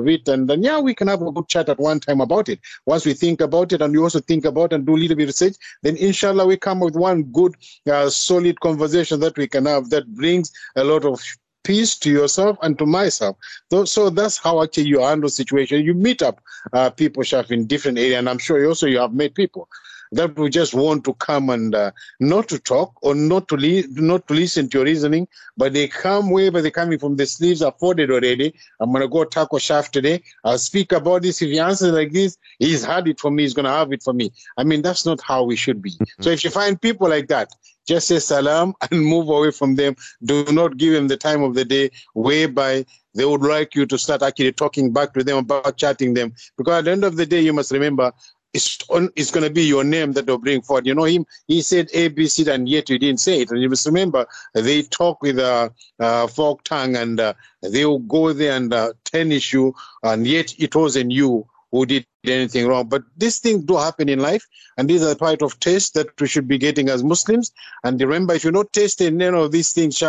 it, 0.08 0.26
and 0.30 0.50
then 0.50 0.64
yeah, 0.64 0.80
we 0.80 0.96
can 0.96 1.10
have 1.10 1.22
a 1.22 1.32
good 1.34 1.50
chat 1.50 1.68
at 1.68 1.80
one 1.80 2.00
time 2.00 2.22
about 2.22 2.48
it. 2.48 2.62
Once 2.86 3.06
we 3.06 3.14
think 3.14 3.42
about 3.42 3.74
it, 3.74 3.82
and 3.82 3.92
we 3.92 4.00
also 4.00 4.22
think 4.22 4.46
about 4.46 4.72
and 4.72 4.86
do 4.86 4.96
a 4.96 5.02
little 5.02 5.18
bit 5.18 5.24
of 5.24 5.30
research, 5.30 5.56
then 5.84 5.98
inshallah 5.98 6.48
we 6.48 6.56
come 6.56 6.80
with 6.80 6.96
one 6.96 7.24
good, 7.24 7.54
uh, 7.92 8.10
solid 8.10 8.58
conversation 8.62 9.20
that 9.20 9.38
we 9.38 9.50
can 9.50 9.66
have 9.66 9.90
that 9.90 10.08
brings 10.16 10.50
a 10.78 10.84
lot 10.86 11.04
of 11.04 11.22
peace 11.64 11.98
to 12.00 12.12
yourself 12.12 12.58
and 12.62 12.78
to 12.80 12.86
myself. 12.86 13.38
So, 13.86 14.10
that's 14.10 14.38
how 14.38 14.62
actually 14.64 14.88
you 14.88 15.00
handle 15.00 15.30
situation. 15.30 15.84
You 15.84 15.94
meet 15.94 16.22
up 16.22 16.42
uh, 16.74 16.90
people, 16.90 17.24
Shaf, 17.24 17.52
in 17.52 17.68
different 17.68 17.98
areas, 17.98 18.20
and 18.20 18.30
I'm 18.30 18.40
sure 18.40 18.60
you 18.60 18.68
also 18.68 18.88
you 18.88 19.00
have 19.00 19.14
met 19.14 19.36
people 19.36 19.68
that 20.12 20.38
we 20.38 20.50
just 20.50 20.74
want 20.74 21.04
to 21.06 21.14
come 21.16 21.50
and 21.50 21.74
uh, 21.74 21.92
not 22.20 22.48
to 22.50 22.60
talk 22.60 22.94
or 23.02 23.16
not 23.16 23.48
to 23.48 23.58
not 23.92 24.28
to 24.28 24.34
listen 24.34 24.70
to 24.70 24.80
your 24.80 24.86
reasoning, 24.86 25.28
but 25.58 25.74
they 25.74 25.88
come 25.88 26.30
wherever 26.30 26.62
they're 26.62 26.72
coming 26.72 27.00
from. 27.00 27.16
The 27.16 27.26
sleeves 27.26 27.62
are 27.62 27.74
folded 27.80 28.12
already. 28.12 28.54
I'm 28.80 28.92
gonna 28.92 29.08
go 29.08 29.24
tackle 29.24 29.60
Shaf 29.60 29.90
today. 29.90 30.24
I'll 30.44 30.58
speak 30.58 30.92
about 30.92 31.22
this. 31.22 31.42
If 31.42 31.50
he 31.50 31.60
answers 31.60 31.94
like 31.94 32.12
this, 32.12 32.38
he's 32.60 32.84
had 32.84 33.08
it 33.08 33.20
for 33.20 33.32
me. 33.32 33.44
He's 33.44 33.54
gonna 33.54 33.72
have 33.72 33.94
it 33.94 34.04
for 34.04 34.14
me. 34.14 34.32
I 34.58 34.64
mean, 34.64 34.82
that's 34.82 35.06
not 35.06 35.22
how 35.22 35.44
we 35.44 35.56
should 35.56 35.82
be. 35.82 35.92
Mm-hmm. 35.92 36.24
So 36.24 36.30
if 36.30 36.44
you 36.44 36.50
find 36.50 36.82
people 36.82 37.08
like 37.08 37.28
that, 37.28 37.54
just 37.88 38.08
say 38.08 38.20
salam 38.20 38.74
and 38.92 39.02
move 39.02 39.30
away 39.30 39.52
from 39.52 39.76
them. 39.76 39.96
Do 40.24 40.46
not 40.52 40.78
give 40.78 40.94
them 40.94 41.08
the 41.08 41.18
time 41.18 41.42
of 41.42 41.56
the 41.56 41.66
day 41.66 41.92
whereby 42.14 42.86
they 43.14 43.26
would 43.26 43.42
like 43.42 43.76
you 43.76 43.86
to 43.86 43.98
start 43.98 44.22
actually 44.22 44.54
talking 44.54 44.94
back 44.94 45.14
to 45.14 45.24
them 45.24 45.38
about 45.38 45.78
chatting 45.78 46.14
them. 46.14 46.34
Because 46.58 46.80
at 46.80 46.86
the 46.86 46.92
end 46.92 47.04
of 47.04 47.18
the 47.18 47.26
day, 47.26 47.42
you 47.42 47.54
must 47.54 47.72
remember 47.72 48.14
it's, 48.54 48.80
it's 49.16 49.32
going 49.32 49.46
to 49.46 49.54
be 49.54 49.64
your 49.64 49.84
name 49.84 50.14
that 50.14 50.26
they'll 50.26 50.38
bring 50.38 50.62
forward. 50.62 50.86
You 50.86 50.96
know 50.96 51.06
him, 51.06 51.26
he 51.48 51.62
said 51.62 51.90
A, 51.94 52.10
B, 52.10 52.28
C, 52.28 52.50
and 52.50 52.68
yet 52.68 52.90
you 52.90 53.00
didn't 53.00 53.20
say 53.20 53.42
it. 53.42 53.52
And 53.52 53.62
you 53.62 53.70
must 53.70 53.86
remember, 53.86 54.26
they 54.54 54.84
talk 54.84 55.22
with 55.22 55.40
a 55.40 55.72
uh, 56.00 56.28
folk 56.28 56.64
tongue 56.64 56.96
and 56.96 57.20
uh, 57.20 57.34
they'll 57.62 58.00
go 58.00 58.34
there 58.34 58.58
and 58.58 58.74
uh, 58.74 58.94
tarnish 59.06 59.54
you, 59.54 59.74
and 60.04 60.28
yet 60.28 60.54
it 60.60 60.76
wasn't 60.76 61.12
you 61.12 61.48
who 61.72 61.86
did 61.86 62.06
anything 62.26 62.68
wrong. 62.68 62.90
But 62.90 63.04
these 63.16 63.40
things 63.40 63.64
do 63.64 63.78
happen 63.78 64.10
in 64.10 64.20
life, 64.20 64.46
and 64.78 64.90
these 64.90 65.04
are 65.04 65.16
part 65.16 65.42
of 65.42 65.60
taste 65.60 65.94
that 65.94 66.20
we 66.20 66.28
should 66.28 66.48
be 66.48 66.58
getting 66.58 66.90
as 66.90 67.04
Muslims. 67.04 67.54
And 67.84 68.00
remember, 68.02 68.34
if 68.34 68.44
you're 68.44 68.52
not 68.52 68.74
tasting 68.74 69.22
any 69.22 69.38
of 69.38 69.52
these 69.52 69.72
things, 69.72 70.04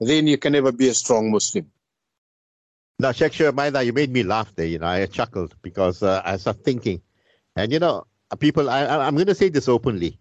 then 0.00 0.26
you 0.28 0.38
can 0.38 0.52
never 0.52 0.70
be 0.70 0.88
a 0.88 0.94
strong 0.94 1.32
Muslim. 1.32 1.66
Now, 3.00 3.12
Sheikh 3.12 3.54
Maida, 3.54 3.82
you 3.82 3.92
made 3.92 4.10
me 4.12 4.24
laugh 4.24 4.52
there. 4.56 4.66
You 4.66 4.80
know, 4.80 4.86
I 4.86 5.06
chuckled 5.06 5.54
because 5.62 6.02
uh, 6.02 6.22
I 6.24 6.36
started 6.36 6.64
thinking 6.64 7.02
and 7.58 7.72
you 7.72 7.78
know, 7.78 8.04
people, 8.38 8.70
I, 8.70 8.86
I'm 8.86 9.14
going 9.14 9.26
to 9.26 9.34
say 9.34 9.48
this 9.48 9.68
openly. 9.68 10.18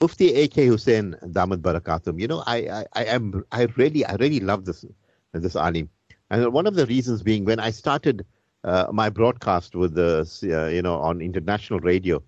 Mufti 0.00 0.34
A.K. 0.34 0.66
Hussein 0.66 1.16
Damat 1.22 1.58
Barakatum, 1.62 2.20
you 2.20 2.28
know, 2.28 2.42
I, 2.46 2.56
I, 2.56 2.84
I 2.94 3.04
am, 3.04 3.44
I 3.52 3.62
really, 3.76 4.04
I 4.04 4.14
really 4.14 4.40
love 4.40 4.64
this, 4.64 4.84
this 5.32 5.56
alim. 5.56 5.88
And 6.30 6.52
one 6.52 6.66
of 6.66 6.74
the 6.74 6.86
reasons 6.86 7.22
being 7.22 7.44
when 7.44 7.58
I 7.58 7.70
started 7.70 8.24
uh, 8.62 8.86
my 8.92 9.08
broadcast 9.08 9.74
with 9.74 9.94
the, 9.94 10.28
uh, 10.44 10.66
you 10.68 10.82
know, 10.82 10.96
on 11.00 11.20
international 11.20 11.80
radio, 11.80 12.22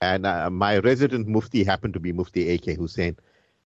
and 0.00 0.26
uh, 0.26 0.50
my 0.50 0.78
resident 0.78 1.28
Mufti 1.28 1.62
happened 1.62 1.94
to 1.94 2.00
be 2.00 2.12
Mufti 2.12 2.48
A.K. 2.50 2.74
Hussein. 2.74 3.16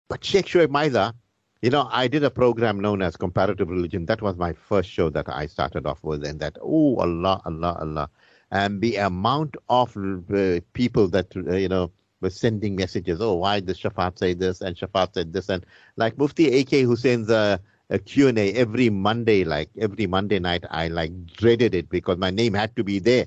But 0.09 0.23
Sheikh 0.23 0.45
Shoaib 0.45 0.69
Maida, 0.69 1.13
you 1.61 1.69
know, 1.69 1.87
I 1.91 2.07
did 2.07 2.23
a 2.23 2.31
program 2.31 2.79
known 2.79 3.01
as 3.01 3.15
Comparative 3.15 3.69
Religion. 3.69 4.05
That 4.05 4.21
was 4.21 4.35
my 4.37 4.53
first 4.53 4.89
show 4.89 5.09
that 5.11 5.29
I 5.29 5.45
started 5.47 5.85
off 5.85 6.03
with, 6.03 6.25
and 6.25 6.39
that, 6.39 6.57
oh, 6.61 6.97
Allah, 6.97 7.41
Allah, 7.45 7.77
Allah 7.79 8.09
and 8.51 8.81
the 8.81 8.95
amount 8.97 9.55
of 9.69 9.95
uh, 9.97 10.59
people 10.73 11.07
that 11.09 11.35
uh, 11.35 11.55
you 11.55 11.69
know 11.69 11.91
were 12.21 12.29
sending 12.29 12.75
messages. 12.75 13.21
Oh, 13.21 13.35
why 13.35 13.59
did 13.59 13.75
Shafat 13.75 14.17
say 14.17 14.33
this 14.33 14.61
and 14.61 14.75
Shafat 14.75 15.13
said 15.13 15.33
this? 15.33 15.49
And 15.49 15.65
like 15.95 16.17
Mufti 16.17 16.47
A.K. 16.47 16.83
Hussein's 16.83 17.29
uh, 17.29 17.57
a 17.89 17.99
Q&A 17.99 18.53
every 18.53 18.89
Monday, 18.89 19.43
like 19.43 19.69
every 19.77 20.07
Monday 20.07 20.39
night, 20.39 20.63
I 20.69 20.87
like 20.87 21.11
dreaded 21.27 21.75
it 21.75 21.89
because 21.89 22.17
my 22.17 22.31
name 22.31 22.53
had 22.53 22.75
to 22.77 22.83
be 22.83 22.99
there. 22.99 23.25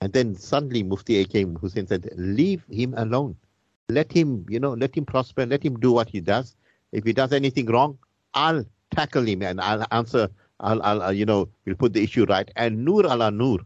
And 0.00 0.12
then 0.12 0.34
suddenly 0.34 0.82
Mufti 0.82 1.16
A.K. 1.18 1.44
Hussein 1.60 1.86
said, 1.86 2.08
leave 2.16 2.64
him 2.70 2.94
alone. 2.96 3.36
Let 3.88 4.12
him, 4.12 4.46
you 4.48 4.60
know, 4.60 4.72
let 4.74 4.96
him 4.96 5.04
prosper. 5.04 5.46
Let 5.46 5.64
him 5.64 5.78
do 5.78 5.92
what 5.92 6.08
he 6.08 6.20
does. 6.20 6.56
If 6.92 7.04
he 7.04 7.12
does 7.12 7.32
anything 7.32 7.66
wrong, 7.66 7.98
I'll 8.34 8.64
tackle 8.94 9.26
him 9.26 9.42
and 9.42 9.60
I'll 9.60 9.86
answer. 9.90 10.28
I'll, 10.60 10.82
I'll, 10.82 11.12
you 11.12 11.26
know, 11.26 11.48
we'll 11.64 11.74
put 11.74 11.92
the 11.92 12.02
issue 12.02 12.24
right. 12.24 12.50
And 12.56 12.84
Nur 12.84 13.04
ala 13.04 13.30
Nur, 13.30 13.58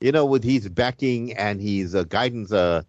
you 0.00 0.12
know, 0.12 0.24
with 0.24 0.44
his 0.44 0.68
backing 0.68 1.32
and 1.34 1.60
his 1.60 1.94
uh, 1.94 2.04
guidance, 2.04 2.52
uh, 2.52 2.82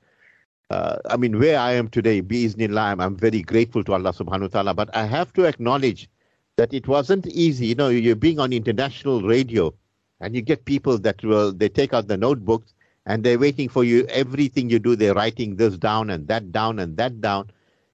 uh, 0.70 0.98
I 1.10 1.18
mean, 1.18 1.40
where 1.40 1.60
I 1.60 1.74
am 1.74 1.88
today, 1.88 2.22
Biiznillah, 2.22 2.82
I'm, 2.82 3.00
I'm 3.00 3.16
very 3.16 3.42
grateful 3.42 3.84
to 3.86 3.94
Allah 3.94 4.12
subhanahu 4.12 4.42
wa 4.42 4.48
ta'ala. 4.48 4.74
But 4.74 4.96
I 4.96 5.06
have 5.06 5.32
to 5.34 5.46
acknowledge 5.46 6.10
that 6.58 6.74
it 6.74 6.88
wasn't 6.88 7.28
easy. 7.28 7.68
You 7.68 7.76
know, 7.76 7.90
you're 7.90 8.16
being 8.16 8.40
on 8.40 8.52
international 8.52 9.22
radio 9.22 9.74
and 10.20 10.36
you 10.36 10.42
get 10.42 10.66
people 10.66 10.98
that 11.00 11.24
will, 11.24 11.54
they 11.54 11.70
take 11.70 11.94
out 11.94 12.08
the 12.08 12.18
notebooks 12.18 12.74
and 13.06 13.24
they're 13.24 13.40
waiting 13.40 13.70
for 13.70 13.84
you. 13.84 14.06
Everything 14.08 14.70
you 14.70 14.80
do, 14.80 14.96
they're 14.96 15.14
writing 15.14 15.56
this 15.56 15.78
down 15.78 16.10
and 16.10 16.28
that 16.28 16.52
down 16.52 16.80
and 16.80 16.98
that 16.98 17.22
down. 17.22 17.50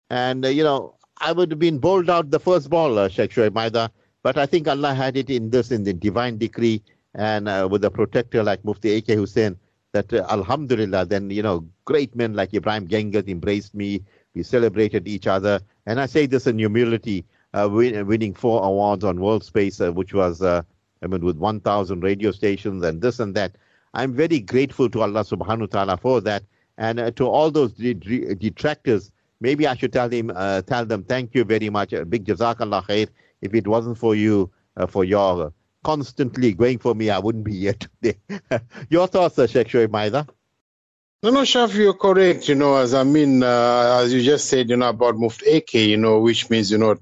And, 0.10 0.46
uh, 0.46 0.50
you 0.50 0.64
know, 0.64 0.96
I 1.20 1.32
would 1.32 1.52
have 1.52 1.60
been 1.60 1.78
bowled 1.78 2.10
out 2.10 2.32
the 2.32 2.40
first 2.40 2.70
ball, 2.70 2.98
uh, 2.98 3.08
Sheikh 3.08 3.32
Shoaib 3.32 3.54
Maida, 3.54 3.92
but 4.24 4.38
I 4.38 4.46
think 4.46 4.68
Allah 4.68 4.94
had 4.94 5.16
it 5.16 5.30
in 5.30 5.52
this, 5.52 5.70
in 5.70 5.84
the 5.84 5.94
divine 5.94 6.38
decree 6.38 6.82
and 7.16 7.48
uh, 7.48 7.68
with 7.70 7.84
a 7.86 7.92
protector 7.92 8.44
like 8.44 8.64
Mufti 8.66 8.92
A.K. 8.92 9.16
Hussein, 9.16 9.58
that 9.94 10.12
uh, 10.12 10.26
Alhamdulillah, 10.30 11.06
then, 11.06 11.30
you 11.30 11.44
know, 11.44 11.66
great 11.86 12.16
men 12.16 12.34
like 12.34 12.54
Ibrahim 12.54 12.88
Gengat 12.88 13.30
embraced 13.30 13.76
me. 13.76 14.04
We 14.34 14.44
celebrated 14.44 15.08
each 15.08 15.28
other. 15.28 15.62
And 15.86 16.02
I 16.02 16.08
say 16.08 16.26
this 16.26 16.48
in 16.48 16.58
humility, 16.58 17.26
uh, 17.54 17.70
win, 17.72 18.08
winning 18.08 18.34
four 18.34 18.64
awards 18.64 19.04
on 19.04 19.22
World 19.22 19.44
Space, 19.44 19.80
uh, 19.80 19.94
which 19.94 20.14
was, 20.14 20.42
uh, 20.42 20.64
I 21.04 21.08
mean, 21.08 21.24
with 21.24 21.38
1,000 21.38 22.02
radio 22.02 22.32
stations 22.32 22.84
and 22.84 23.02
this 23.02 23.20
and 23.20 23.36
that. 23.36 23.56
I'm 23.94 24.14
very 24.14 24.40
grateful 24.40 24.90
to 24.90 25.02
Allah 25.04 25.24
subhanahu 25.24 25.60
wa 25.60 25.66
ta'ala 25.68 25.98
for 25.98 26.20
that. 26.22 26.44
And 26.80 27.00
uh, 27.00 27.12
to 27.12 27.28
all 27.28 27.52
those 27.52 27.74
detractors, 27.74 29.12
maybe 29.40 29.68
I 29.68 29.76
should 29.76 29.94
tell 29.94 30.10
them, 30.10 30.30
tell 30.66 30.86
them 30.86 31.04
thank 31.04 31.36
you 31.36 31.44
very 31.44 31.70
much. 31.70 31.92
Big 32.10 32.26
jazakallah 32.26 32.88
khair. 32.88 33.08
If 33.42 33.54
it 33.54 33.68
wasn't 33.68 34.00
for 34.00 34.16
you, 34.16 34.50
for 34.88 35.04
your 35.04 35.54
constantly 35.84 36.54
going 36.54 36.80
for 36.80 36.96
me, 36.96 37.10
I 37.10 37.20
wouldn't 37.20 37.44
be 37.44 37.60
here 37.60 37.74
today. 37.74 38.18
Your 38.90 39.08
thoughts, 39.08 39.38
uh, 39.40 39.48
Sheikh 39.48 39.68
Shoaib 39.68 39.92
Maida? 39.92 40.28
No, 41.22 41.30
no, 41.30 41.42
Shaf, 41.42 41.74
you're 41.74 41.94
correct. 41.94 42.50
You 42.50 42.56
know, 42.56 42.76
as 42.76 42.94
I 42.94 43.04
mean, 43.04 43.44
uh, 43.44 44.00
as 44.04 44.14
you 44.14 44.22
just 44.22 44.50
said, 44.50 44.70
you 44.70 44.76
know, 44.76 44.90
about 44.90 45.18
Mufti 45.18 45.58
AK, 45.58 45.74
you 45.76 45.96
know, 45.96 46.20
which 46.20 46.50
means, 46.50 46.70
you 46.70 46.78
know, 46.78 46.98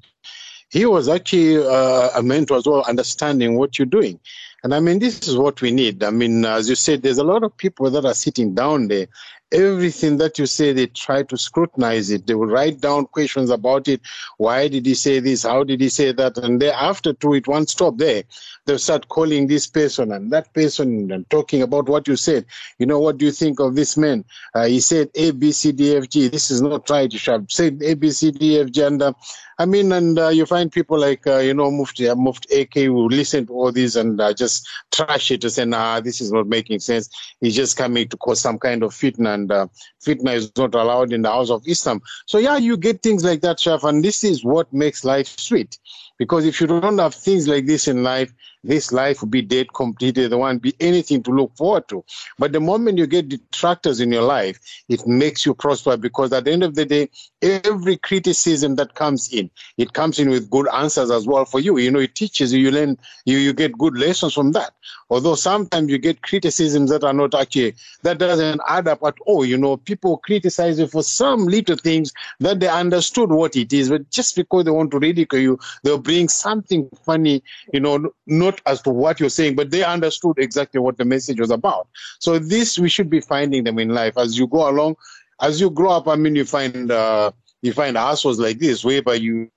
he 0.69 0.85
was 0.85 1.09
actually 1.09 1.57
uh, 1.57 2.09
a 2.15 2.21
mentor 2.21 2.57
as 2.57 2.65
well, 2.67 2.83
understanding 2.87 3.57
what 3.57 3.79
you're 3.79 3.87
doing. 3.87 4.19
And 4.63 4.75
I 4.75 4.79
mean, 4.79 4.99
this 4.99 5.27
is 5.27 5.35
what 5.35 5.61
we 5.61 5.71
need. 5.71 6.03
I 6.03 6.11
mean, 6.11 6.45
as 6.45 6.69
you 6.69 6.75
said, 6.75 7.01
there's 7.01 7.17
a 7.17 7.23
lot 7.23 7.43
of 7.43 7.57
people 7.57 7.89
that 7.89 8.05
are 8.05 8.13
sitting 8.13 8.53
down 8.53 8.89
there 8.89 9.07
everything 9.51 10.17
that 10.17 10.39
you 10.39 10.45
say, 10.45 10.73
they 10.73 10.87
try 10.87 11.23
to 11.23 11.37
scrutinize 11.37 12.09
it. 12.09 12.27
They 12.27 12.35
will 12.35 12.47
write 12.47 12.81
down 12.81 13.05
questions 13.05 13.49
about 13.49 13.87
it. 13.87 14.01
Why 14.37 14.67
did 14.67 14.85
he 14.85 14.95
say 14.95 15.19
this? 15.19 15.43
How 15.43 15.63
did 15.63 15.81
he 15.81 15.89
say 15.89 16.11
that? 16.11 16.37
And 16.37 16.61
thereafter, 16.61 17.13
to 17.13 17.33
it 17.33 17.47
won't 17.47 17.69
stop 17.69 17.97
there. 17.97 18.23
They'll 18.65 18.79
start 18.79 19.09
calling 19.09 19.47
this 19.47 19.67
person 19.67 20.11
and 20.11 20.31
that 20.31 20.53
person 20.53 21.11
and 21.11 21.29
talking 21.29 21.61
about 21.61 21.89
what 21.89 22.07
you 22.07 22.15
said. 22.15 22.45
You 22.79 22.85
know, 22.85 22.99
what 22.99 23.17
do 23.17 23.25
you 23.25 23.31
think 23.31 23.59
of 23.59 23.75
this 23.75 23.97
man? 23.97 24.23
Uh, 24.53 24.65
he 24.65 24.79
said 24.79 25.09
A, 25.15 25.31
B, 25.31 25.51
C, 25.51 25.71
D, 25.71 25.95
F, 25.95 26.09
G. 26.09 26.27
This 26.27 26.51
is 26.51 26.61
not 26.61 26.89
right. 26.89 27.11
You 27.11 27.19
should 27.19 27.33
have 27.33 27.51
said 27.51 27.81
A, 27.83 27.93
B, 27.95 28.11
C, 28.11 28.31
D, 28.31 28.59
F, 28.59 28.71
G. 28.71 28.81
And 28.81 29.01
uh, 29.01 29.13
I 29.61 29.65
mean, 29.65 29.91
and 29.91 30.17
uh, 30.17 30.29
you 30.29 30.47
find 30.47 30.71
people 30.71 30.99
like, 30.99 31.27
uh, 31.27 31.37
you 31.37 31.53
know, 31.53 31.69
Mufti, 31.69 32.09
uh, 32.09 32.15
Mufti 32.15 32.61
AK 32.61 32.73
who 32.73 33.07
listen 33.07 33.45
to 33.45 33.53
all 33.53 33.71
this 33.71 33.95
and 33.95 34.19
uh, 34.19 34.33
just 34.33 34.67
trash 34.91 35.29
it 35.29 35.41
to 35.41 35.51
say, 35.51 35.65
nah, 35.65 35.99
this 35.99 36.19
is 36.19 36.31
not 36.31 36.47
making 36.47 36.79
sense. 36.79 37.09
He's 37.41 37.55
just 37.55 37.77
coming 37.77 38.07
to 38.07 38.17
cause 38.17 38.41
some 38.41 38.57
kind 38.57 38.81
of 38.81 38.91
fitna 38.91 39.40
and 39.41 39.51
uh, 39.51 39.67
fitna 40.05 40.33
is 40.35 40.51
not 40.57 40.75
allowed 40.75 41.13
in 41.13 41.21
the 41.21 41.29
house 41.29 41.49
of 41.49 41.61
Islam. 41.65 42.01
So, 42.27 42.37
yeah, 42.37 42.57
you 42.57 42.77
get 42.77 43.01
things 43.01 43.23
like 43.23 43.41
that, 43.41 43.57
Shaf, 43.57 43.83
and 43.83 44.03
this 44.03 44.23
is 44.23 44.43
what 44.43 44.71
makes 44.71 45.03
life 45.03 45.27
sweet. 45.39 45.77
Because 46.21 46.45
if 46.45 46.61
you 46.61 46.67
don't 46.67 46.99
have 46.99 47.15
things 47.15 47.47
like 47.47 47.65
this 47.65 47.87
in 47.87 48.03
life, 48.03 48.31
this 48.63 48.91
life 48.91 49.21
will 49.21 49.29
be 49.29 49.41
dead 49.41 49.73
completely. 49.73 50.27
There 50.27 50.37
won't 50.37 50.61
be 50.61 50.75
anything 50.79 51.23
to 51.23 51.31
look 51.31 51.57
forward 51.57 51.87
to. 51.87 52.05
But 52.37 52.51
the 52.51 52.59
moment 52.59 52.99
you 52.99 53.07
get 53.07 53.29
detractors 53.29 53.99
in 53.99 54.11
your 54.11 54.21
life, 54.21 54.59
it 54.87 55.07
makes 55.07 55.47
you 55.47 55.55
prosper 55.55 55.97
because 55.97 56.31
at 56.31 56.45
the 56.45 56.51
end 56.51 56.61
of 56.61 56.75
the 56.75 56.85
day, 56.85 57.09
every 57.41 57.97
criticism 57.97 58.75
that 58.75 58.93
comes 58.93 59.33
in, 59.33 59.49
it 59.77 59.93
comes 59.93 60.19
in 60.19 60.29
with 60.29 60.51
good 60.51 60.67
answers 60.67 61.09
as 61.09 61.25
well 61.25 61.43
for 61.43 61.59
you. 61.59 61.79
You 61.79 61.89
know, 61.89 61.99
it 61.99 62.13
teaches 62.13 62.53
you, 62.53 62.59
you 62.59 62.69
learn, 62.69 62.99
you, 63.25 63.39
you 63.39 63.51
get 63.51 63.75
good 63.75 63.97
lessons 63.97 64.35
from 64.35 64.51
that. 64.51 64.73
Although 65.09 65.35
sometimes 65.35 65.89
you 65.89 65.97
get 65.97 66.21
criticisms 66.21 66.91
that 66.91 67.03
are 67.03 67.13
not 67.13 67.33
actually, 67.33 67.75
that 68.03 68.19
doesn't 68.19 68.61
add 68.67 68.87
up 68.87 69.03
at 69.03 69.15
all. 69.25 69.43
You 69.43 69.57
know, 69.57 69.75
people 69.75 70.17
criticize 70.17 70.79
you 70.79 70.87
for 70.87 71.01
some 71.01 71.45
little 71.45 71.77
things 71.77 72.13
that 72.39 72.59
they 72.59 72.67
understood 72.67 73.29
what 73.31 73.55
it 73.55 73.73
is, 73.73 73.89
but 73.89 74.09
just 74.11 74.35
because 74.35 74.65
they 74.65 74.71
want 74.71 74.91
to 74.91 74.99
ridicule 74.99 75.41
you, 75.41 75.59
they'll 75.83 75.97
bring 76.11 76.27
something 76.27 76.89
funny, 77.05 77.41
you 77.71 77.79
know, 77.79 78.11
not 78.27 78.59
as 78.65 78.81
to 78.81 78.89
what 78.89 79.17
you're 79.21 79.29
saying, 79.29 79.55
but 79.55 79.71
they 79.71 79.81
understood 79.81 80.37
exactly 80.37 80.81
what 80.81 80.97
the 80.97 81.05
message 81.05 81.39
was 81.39 81.51
about. 81.51 81.87
So 82.19 82.37
this 82.37 82.77
we 82.77 82.89
should 82.89 83.09
be 83.09 83.21
finding 83.21 83.63
them 83.63 83.79
in 83.79 83.89
life 83.89 84.17
as 84.17 84.37
you 84.37 84.45
go 84.47 84.69
along, 84.69 84.97
as 85.41 85.61
you 85.61 85.69
grow 85.69 85.91
up. 85.91 86.09
I 86.09 86.17
mean, 86.17 86.35
you 86.35 86.43
find 86.43 86.91
uh, 86.91 87.31
you 87.61 87.71
find 87.71 87.97
assholes 87.97 88.39
like 88.39 88.59
this, 88.59 88.83
whereby 88.83 89.13
you 89.13 89.49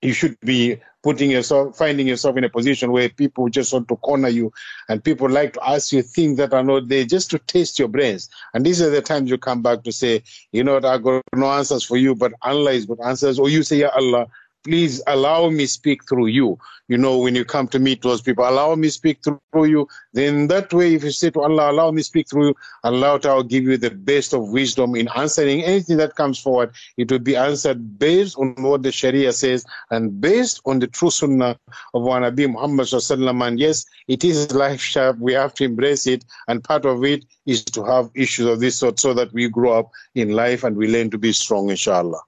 you 0.00 0.14
should 0.14 0.40
be 0.40 0.80
putting 1.02 1.30
yourself, 1.30 1.76
finding 1.76 2.06
yourself 2.06 2.38
in 2.38 2.44
a 2.44 2.48
position 2.48 2.92
where 2.92 3.10
people 3.10 3.50
just 3.50 3.70
want 3.74 3.88
to 3.88 3.96
corner 3.96 4.28
you, 4.28 4.50
and 4.88 5.04
people 5.04 5.28
like 5.28 5.52
to 5.52 5.68
ask 5.68 5.92
you 5.92 6.02
things 6.02 6.38
that 6.38 6.54
are 6.54 6.64
not 6.64 6.88
there 6.88 7.04
just 7.04 7.30
to 7.32 7.38
test 7.40 7.78
your 7.78 7.88
brains. 7.88 8.30
And 8.54 8.64
these 8.64 8.80
are 8.80 8.88
the 8.88 9.02
times 9.02 9.28
you 9.28 9.36
come 9.36 9.60
back 9.60 9.82
to 9.82 9.92
say, 9.92 10.22
you 10.52 10.64
know, 10.64 10.74
what 10.74 10.86
I 10.86 10.96
got 10.96 11.22
no 11.34 11.50
answers 11.52 11.84
for 11.84 11.98
you, 11.98 12.14
but 12.14 12.32
Allah 12.40 12.72
is 12.72 12.86
good 12.86 13.00
answers. 13.04 13.38
Or 13.38 13.50
you 13.50 13.62
say, 13.62 13.80
Yeah, 13.80 13.90
Allah, 13.94 14.28
please 14.64 15.02
allow 15.06 15.48
me 15.50 15.66
speak 15.66 16.06
through 16.08 16.26
you. 16.26 16.58
You 16.88 16.96
know, 16.96 17.18
when 17.18 17.34
you 17.34 17.44
come 17.44 17.68
to 17.68 17.78
meet 17.78 18.02
those 18.02 18.22
people, 18.22 18.48
allow 18.48 18.74
me 18.74 18.88
speak 18.88 19.18
through 19.22 19.64
you. 19.64 19.88
Then 20.14 20.48
that 20.48 20.72
way, 20.72 20.94
if 20.94 21.04
you 21.04 21.10
say 21.10 21.30
to 21.30 21.40
Allah, 21.40 21.70
allow 21.70 21.90
me 21.90 22.02
speak 22.02 22.28
through 22.28 22.48
you, 22.48 22.54
Allah 22.82 23.20
will 23.22 23.42
give 23.42 23.64
you 23.64 23.76
the 23.76 23.90
best 23.90 24.32
of 24.32 24.48
wisdom 24.48 24.94
in 24.94 25.08
answering 25.14 25.62
anything 25.62 25.98
that 25.98 26.16
comes 26.16 26.38
forward. 26.38 26.74
It 26.96 27.10
will 27.10 27.18
be 27.18 27.36
answered 27.36 27.98
based 27.98 28.38
on 28.38 28.54
what 28.58 28.82
the 28.82 28.92
Sharia 28.92 29.32
says 29.32 29.64
and 29.90 30.20
based 30.20 30.60
on 30.64 30.78
the 30.78 30.86
true 30.86 31.10
Sunnah 31.10 31.58
of 31.94 32.06
our 32.06 32.20
Nabi 32.20 32.50
Muhammad 32.50 33.42
And 33.42 33.60
yes, 33.60 33.84
it 34.08 34.24
is 34.24 34.52
life 34.52 34.80
sharp. 34.80 35.18
We 35.18 35.34
have 35.34 35.54
to 35.54 35.64
embrace 35.64 36.06
it. 36.06 36.24
And 36.48 36.64
part 36.64 36.86
of 36.86 37.04
it 37.04 37.24
is 37.46 37.64
to 37.64 37.84
have 37.84 38.10
issues 38.14 38.46
of 38.46 38.60
this 38.60 38.78
sort 38.78 38.98
so 38.98 39.12
that 39.14 39.32
we 39.32 39.48
grow 39.48 39.78
up 39.78 39.90
in 40.14 40.30
life 40.30 40.64
and 40.64 40.76
we 40.76 40.88
learn 40.88 41.10
to 41.10 41.18
be 41.18 41.32
strong, 41.32 41.70
inshallah. 41.70 42.20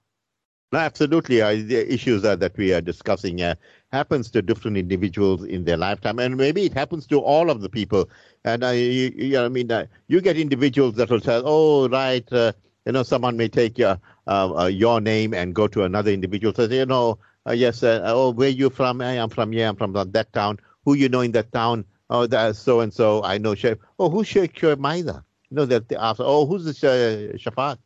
No, 0.71 0.79
absolutely. 0.79 1.41
Uh, 1.41 1.49
the 1.55 1.93
issues 1.93 2.23
uh, 2.23 2.35
that 2.37 2.55
we 2.57 2.73
are 2.73 2.79
discussing 2.81 3.41
uh, 3.41 3.55
happens 3.91 4.31
to 4.31 4.41
different 4.41 4.77
individuals 4.77 5.43
in 5.43 5.65
their 5.65 5.75
lifetime, 5.75 6.17
and 6.19 6.37
maybe 6.37 6.63
it 6.65 6.73
happens 6.73 7.05
to 7.07 7.19
all 7.19 7.49
of 7.49 7.59
the 7.61 7.67
people. 7.69 8.09
And 8.45 8.63
uh, 8.63 8.69
you, 8.69 9.11
you 9.15 9.31
know, 9.33 9.45
I 9.45 9.49
mean, 9.49 9.69
uh, 9.69 9.85
you 10.07 10.21
get 10.21 10.37
individuals 10.37 10.95
that 10.95 11.09
will 11.09 11.19
say, 11.19 11.41
"Oh, 11.43 11.89
right, 11.89 12.25
uh, 12.31 12.53
you 12.85 12.93
know, 12.93 13.03
someone 13.03 13.35
may 13.35 13.49
take 13.49 13.77
your 13.77 13.99
your 14.69 15.01
name 15.01 15.33
and 15.33 15.53
go 15.53 15.67
to 15.67 15.83
another 15.83 16.11
individual, 16.11 16.53
say, 16.53 16.73
you 16.73 16.85
know, 16.85 17.19
yes, 17.51 17.83
oh, 17.83 18.31
where 18.31 18.49
you 18.49 18.69
from? 18.69 19.01
I'm 19.01 19.29
from 19.29 19.51
here. 19.51 19.67
I'm 19.67 19.75
from 19.75 19.91
that 19.93 20.31
town. 20.31 20.59
Who 20.85 20.93
you 20.93 21.09
know 21.09 21.21
in 21.21 21.33
that 21.33 21.51
town? 21.51 21.83
Oh, 22.09 22.27
that's 22.27 22.59
so 22.59 22.79
and 22.79 22.93
so. 22.93 23.23
I 23.23 23.37
know 23.37 23.55
Sheikh. 23.55 23.77
Oh, 23.99 24.09
who's 24.09 24.27
Sheikh 24.27 24.63
Maida? 24.79 25.23
You 25.49 25.55
know 25.57 25.65
that 25.65 25.91
after. 25.93 26.23
Oh, 26.25 26.45
who's 26.45 26.63
the 26.63 26.71
uh, 26.87 27.37
Shafat? 27.37 27.77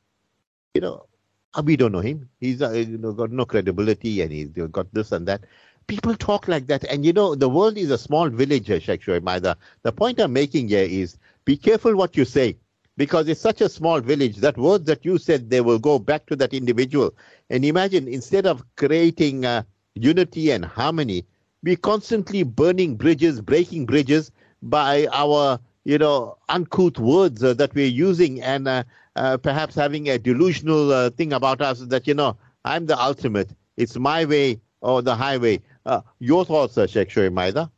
You 0.76 0.82
know, 0.82 0.94
uh, 0.96 1.15
we 1.64 1.76
don't 1.76 1.92
know 1.92 2.00
him. 2.00 2.30
He's 2.40 2.62
uh, 2.62 2.72
you 2.72 2.98
know, 2.98 3.12
got 3.14 3.32
no 3.32 3.46
credibility 3.46 4.22
and 4.22 4.32
he's 4.32 4.50
got 4.50 4.94
this 4.94 5.12
and 5.12 5.28
that. 5.28 5.46
People 5.88 6.16
talk 6.16 6.48
like 6.48 6.68
that. 6.68 6.84
And 6.86 7.06
you 7.06 7.14
know, 7.14 7.36
the 7.36 7.50
world 7.50 7.78
is 7.78 7.92
a 7.92 7.98
small 7.98 8.30
village, 8.30 8.70
uh, 8.70 8.76
Shoaib 8.80 9.42
The, 9.42 9.58
the 9.84 9.92
point 9.92 10.20
I'm 10.20 10.34
making 10.34 10.70
here 10.70 10.86
is 10.88 11.18
be 11.46 11.58
careful 11.58 11.96
what 11.96 12.18
you 12.18 12.26
say 12.26 12.58
because 12.98 13.28
it's 13.28 13.42
such 13.42 13.62
a 13.62 13.70
small 13.70 14.00
village 14.02 14.38
that 14.38 14.58
words 14.58 14.86
that 14.86 15.06
you 15.06 15.18
said, 15.18 15.50
they 15.50 15.62
will 15.62 15.80
go 15.80 16.00
back 16.00 16.26
to 16.28 16.36
that 16.38 16.54
individual. 16.54 17.14
And 17.50 17.66
imagine 17.66 18.08
instead 18.08 18.46
of 18.46 18.64
creating 18.76 19.46
uh, 19.46 19.64
unity 19.96 20.52
and 20.52 20.66
harmony, 20.66 21.26
we're 21.64 21.76
constantly 21.76 22.44
burning 22.44 22.96
bridges, 22.96 23.42
breaking 23.42 23.86
bridges 23.86 24.32
by 24.62 25.08
our 25.12 25.60
you 25.86 25.98
know, 25.98 26.38
uncouth 26.50 27.00
words 27.00 27.44
uh, 27.44 27.54
that 27.54 27.74
we're 27.74 27.86
using 27.86 28.42
and 28.42 28.68
uh, 28.68 28.84
uh, 29.16 29.38
perhaps 29.38 29.76
having 29.76 30.10
a 30.10 30.18
delusional 30.18 30.92
uh, 30.92 31.10
thing 31.12 31.32
about 31.32 31.62
us 31.62 31.80
that, 31.80 32.08
you 32.08 32.14
know, 32.14 32.36
I'm 32.66 32.88
the 32.88 33.00
ultimate. 33.00 33.52
It's 33.78 33.96
my 33.96 34.26
way 34.26 34.60
or 34.82 35.02
the 35.02 35.16
highway. 35.16 35.62
Uh, 35.86 36.02
your 36.20 36.44
thoughts, 36.44 36.78
uh, 36.78 36.88
Sheikh 36.88 37.10
Shoaib 37.10 37.34
Maida? 37.34 37.72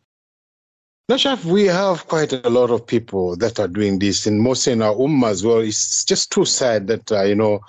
Nashaf, 1.12 1.46
we 1.46 1.66
have 1.66 2.08
quite 2.08 2.34
a 2.34 2.50
lot 2.50 2.70
of 2.70 2.86
people 2.86 3.36
that 3.38 3.60
are 3.60 3.68
doing 3.68 4.00
this, 4.00 4.26
and 4.26 4.42
most 4.42 4.68
in 4.68 4.82
our 4.82 4.96
ummah 4.96 5.30
as 5.30 5.44
well. 5.44 5.60
It's 5.60 6.04
just 6.04 6.32
too 6.32 6.44
sad 6.44 6.88
that, 6.88 7.10
you 7.28 7.36
know, 7.36 7.62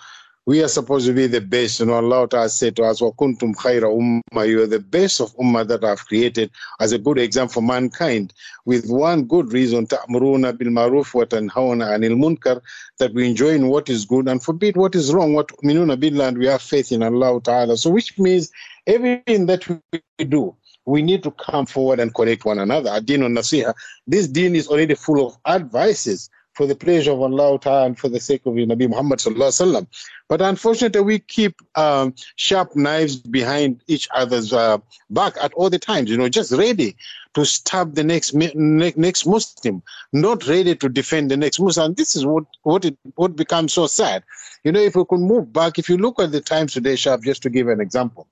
we 0.48 0.62
are 0.62 0.68
supposed 0.68 1.04
to 1.04 1.12
be 1.12 1.26
the 1.26 1.42
best. 1.42 1.78
You 1.78 1.84
know, 1.84 1.96
Allah 1.96 2.26
Ta'ala 2.26 2.48
said 2.48 2.74
to 2.76 2.84
us, 2.84 3.02
Wakuntum 3.02 3.54
khaira 3.54 3.82
ummah. 3.82 4.48
You 4.48 4.62
are 4.62 4.66
the 4.66 4.78
best 4.78 5.20
of 5.20 5.36
ummah 5.36 5.68
that 5.68 5.84
I've 5.84 6.06
created 6.06 6.50
as 6.80 6.92
a 6.92 6.98
good 6.98 7.18
example 7.18 7.52
for 7.52 7.60
mankind. 7.60 8.32
With 8.64 8.88
one 8.88 9.24
good 9.24 9.52
reason, 9.52 9.86
ta'muruna 9.86 10.56
bil 10.56 10.68
maruf 10.68 11.12
wa 11.12 11.24
tanhauna 11.24 11.90
anil 11.90 12.16
munkar, 12.16 12.62
that 12.98 13.12
we 13.12 13.28
enjoy 13.28 13.50
in 13.50 13.68
what 13.68 13.90
is 13.90 14.06
good 14.06 14.26
and 14.26 14.42
forbid 14.42 14.78
what 14.78 14.94
is 14.94 15.12
wrong. 15.12 15.34
What 15.34 15.48
minuna 15.62 16.00
billah, 16.00 16.32
we 16.38 16.46
have 16.46 16.62
faith 16.62 16.92
in 16.92 17.02
Allah 17.02 17.42
Ta'ala. 17.42 17.76
So 17.76 17.90
which 17.90 18.18
means 18.18 18.50
everything 18.86 19.44
that 19.44 19.68
we 19.68 20.24
do, 20.24 20.56
we 20.86 21.02
need 21.02 21.24
to 21.24 21.30
come 21.32 21.66
forward 21.66 22.00
and 22.00 22.14
correct 22.14 22.46
one 22.46 22.58
another. 22.58 22.88
Adin 22.88 23.20
Nasiha. 23.20 23.74
This 24.06 24.26
deen 24.26 24.56
is 24.56 24.68
already 24.68 24.94
full 24.94 25.26
of 25.26 25.36
advices 25.46 26.30
for 26.58 26.66
the 26.66 26.74
pleasure 26.74 27.12
of 27.12 27.22
Allah 27.22 27.56
Ta'ala 27.60 27.86
and 27.86 27.96
for 27.96 28.08
the 28.08 28.18
sake 28.18 28.44
of 28.44 28.54
Nabi 28.54 28.88
Muhammad 28.88 29.20
Sallallahu. 29.20 29.86
But 30.28 30.42
unfortunately, 30.42 31.00
we 31.00 31.20
keep 31.20 31.54
um, 31.76 32.12
sharp 32.34 32.74
knives 32.74 33.14
behind 33.14 33.80
each 33.86 34.08
other's 34.12 34.52
uh, 34.52 34.78
back 35.08 35.34
at 35.40 35.52
all 35.54 35.70
the 35.70 35.78
times, 35.78 36.10
you 36.10 36.18
know, 36.18 36.28
just 36.28 36.50
ready 36.50 36.96
to 37.34 37.46
stab 37.46 37.94
the 37.94 38.02
next 38.02 38.34
next 38.34 39.24
Muslim, 39.24 39.84
not 40.12 40.48
ready 40.48 40.74
to 40.74 40.88
defend 40.88 41.30
the 41.30 41.36
next 41.36 41.60
Muslim. 41.60 41.94
This 41.94 42.16
is 42.16 42.26
what 42.26 42.44
what 42.64 42.84
it 42.84 42.98
what 43.14 43.36
becomes 43.36 43.72
so 43.72 43.86
sad. 43.86 44.24
You 44.64 44.72
know, 44.72 44.80
if 44.80 44.96
we 44.96 45.04
could 45.04 45.20
move 45.20 45.52
back, 45.52 45.78
if 45.78 45.88
you 45.88 45.96
look 45.96 46.18
at 46.18 46.32
the 46.32 46.40
times 46.40 46.72
today, 46.72 46.96
sharp, 46.96 47.22
just 47.22 47.40
to 47.44 47.50
give 47.50 47.68
an 47.68 47.80
example, 47.80 48.26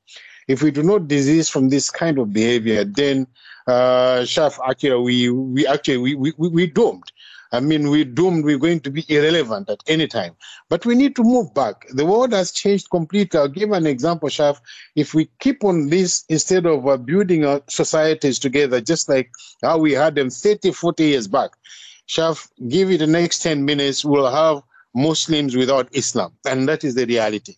if 0.48 0.64
we 0.64 0.72
do 0.72 0.82
not 0.82 1.06
disease 1.06 1.48
from 1.48 1.68
this 1.68 1.90
kind 1.90 2.18
of 2.18 2.32
behavior, 2.32 2.82
then 2.82 3.28
uh, 3.68 4.26
Shaf 4.34 4.58
Akira, 4.68 5.00
we 5.00 5.30
we 5.30 5.64
actually 5.64 5.98
we 5.98 6.32
we 6.36 6.48
we 6.48 6.66
doomed 6.66 7.12
I 7.52 7.60
mean, 7.60 7.90
we're 7.90 8.04
doomed, 8.04 8.44
we're 8.44 8.58
going 8.58 8.80
to 8.80 8.90
be 8.90 9.04
irrelevant 9.08 9.70
at 9.70 9.82
any 9.86 10.06
time. 10.06 10.34
But 10.68 10.84
we 10.84 10.94
need 10.94 11.16
to 11.16 11.22
move 11.22 11.54
back. 11.54 11.86
The 11.90 12.04
world 12.04 12.32
has 12.32 12.52
changed 12.52 12.90
completely. 12.90 13.38
I'll 13.38 13.48
give 13.48 13.72
an 13.72 13.86
example, 13.86 14.28
Shaf. 14.28 14.60
If 14.94 15.14
we 15.14 15.28
keep 15.40 15.64
on 15.64 15.88
this 15.88 16.24
instead 16.28 16.66
of 16.66 16.86
uh, 16.86 16.96
building 16.96 17.44
our 17.44 17.62
societies 17.68 18.38
together, 18.38 18.80
just 18.80 19.08
like 19.08 19.30
how 19.62 19.78
we 19.78 19.92
had 19.92 20.14
them 20.14 20.30
30, 20.30 20.72
40 20.72 21.04
years 21.04 21.28
back, 21.28 21.50
Shaf, 22.08 22.48
give 22.68 22.90
it 22.90 22.98
the 22.98 23.06
next 23.06 23.42
10 23.42 23.64
minutes, 23.64 24.04
we'll 24.04 24.30
have 24.30 24.62
Muslims 24.94 25.56
without 25.56 25.88
Islam. 25.92 26.32
And 26.46 26.68
that 26.68 26.84
is 26.84 26.94
the 26.94 27.06
reality. 27.06 27.54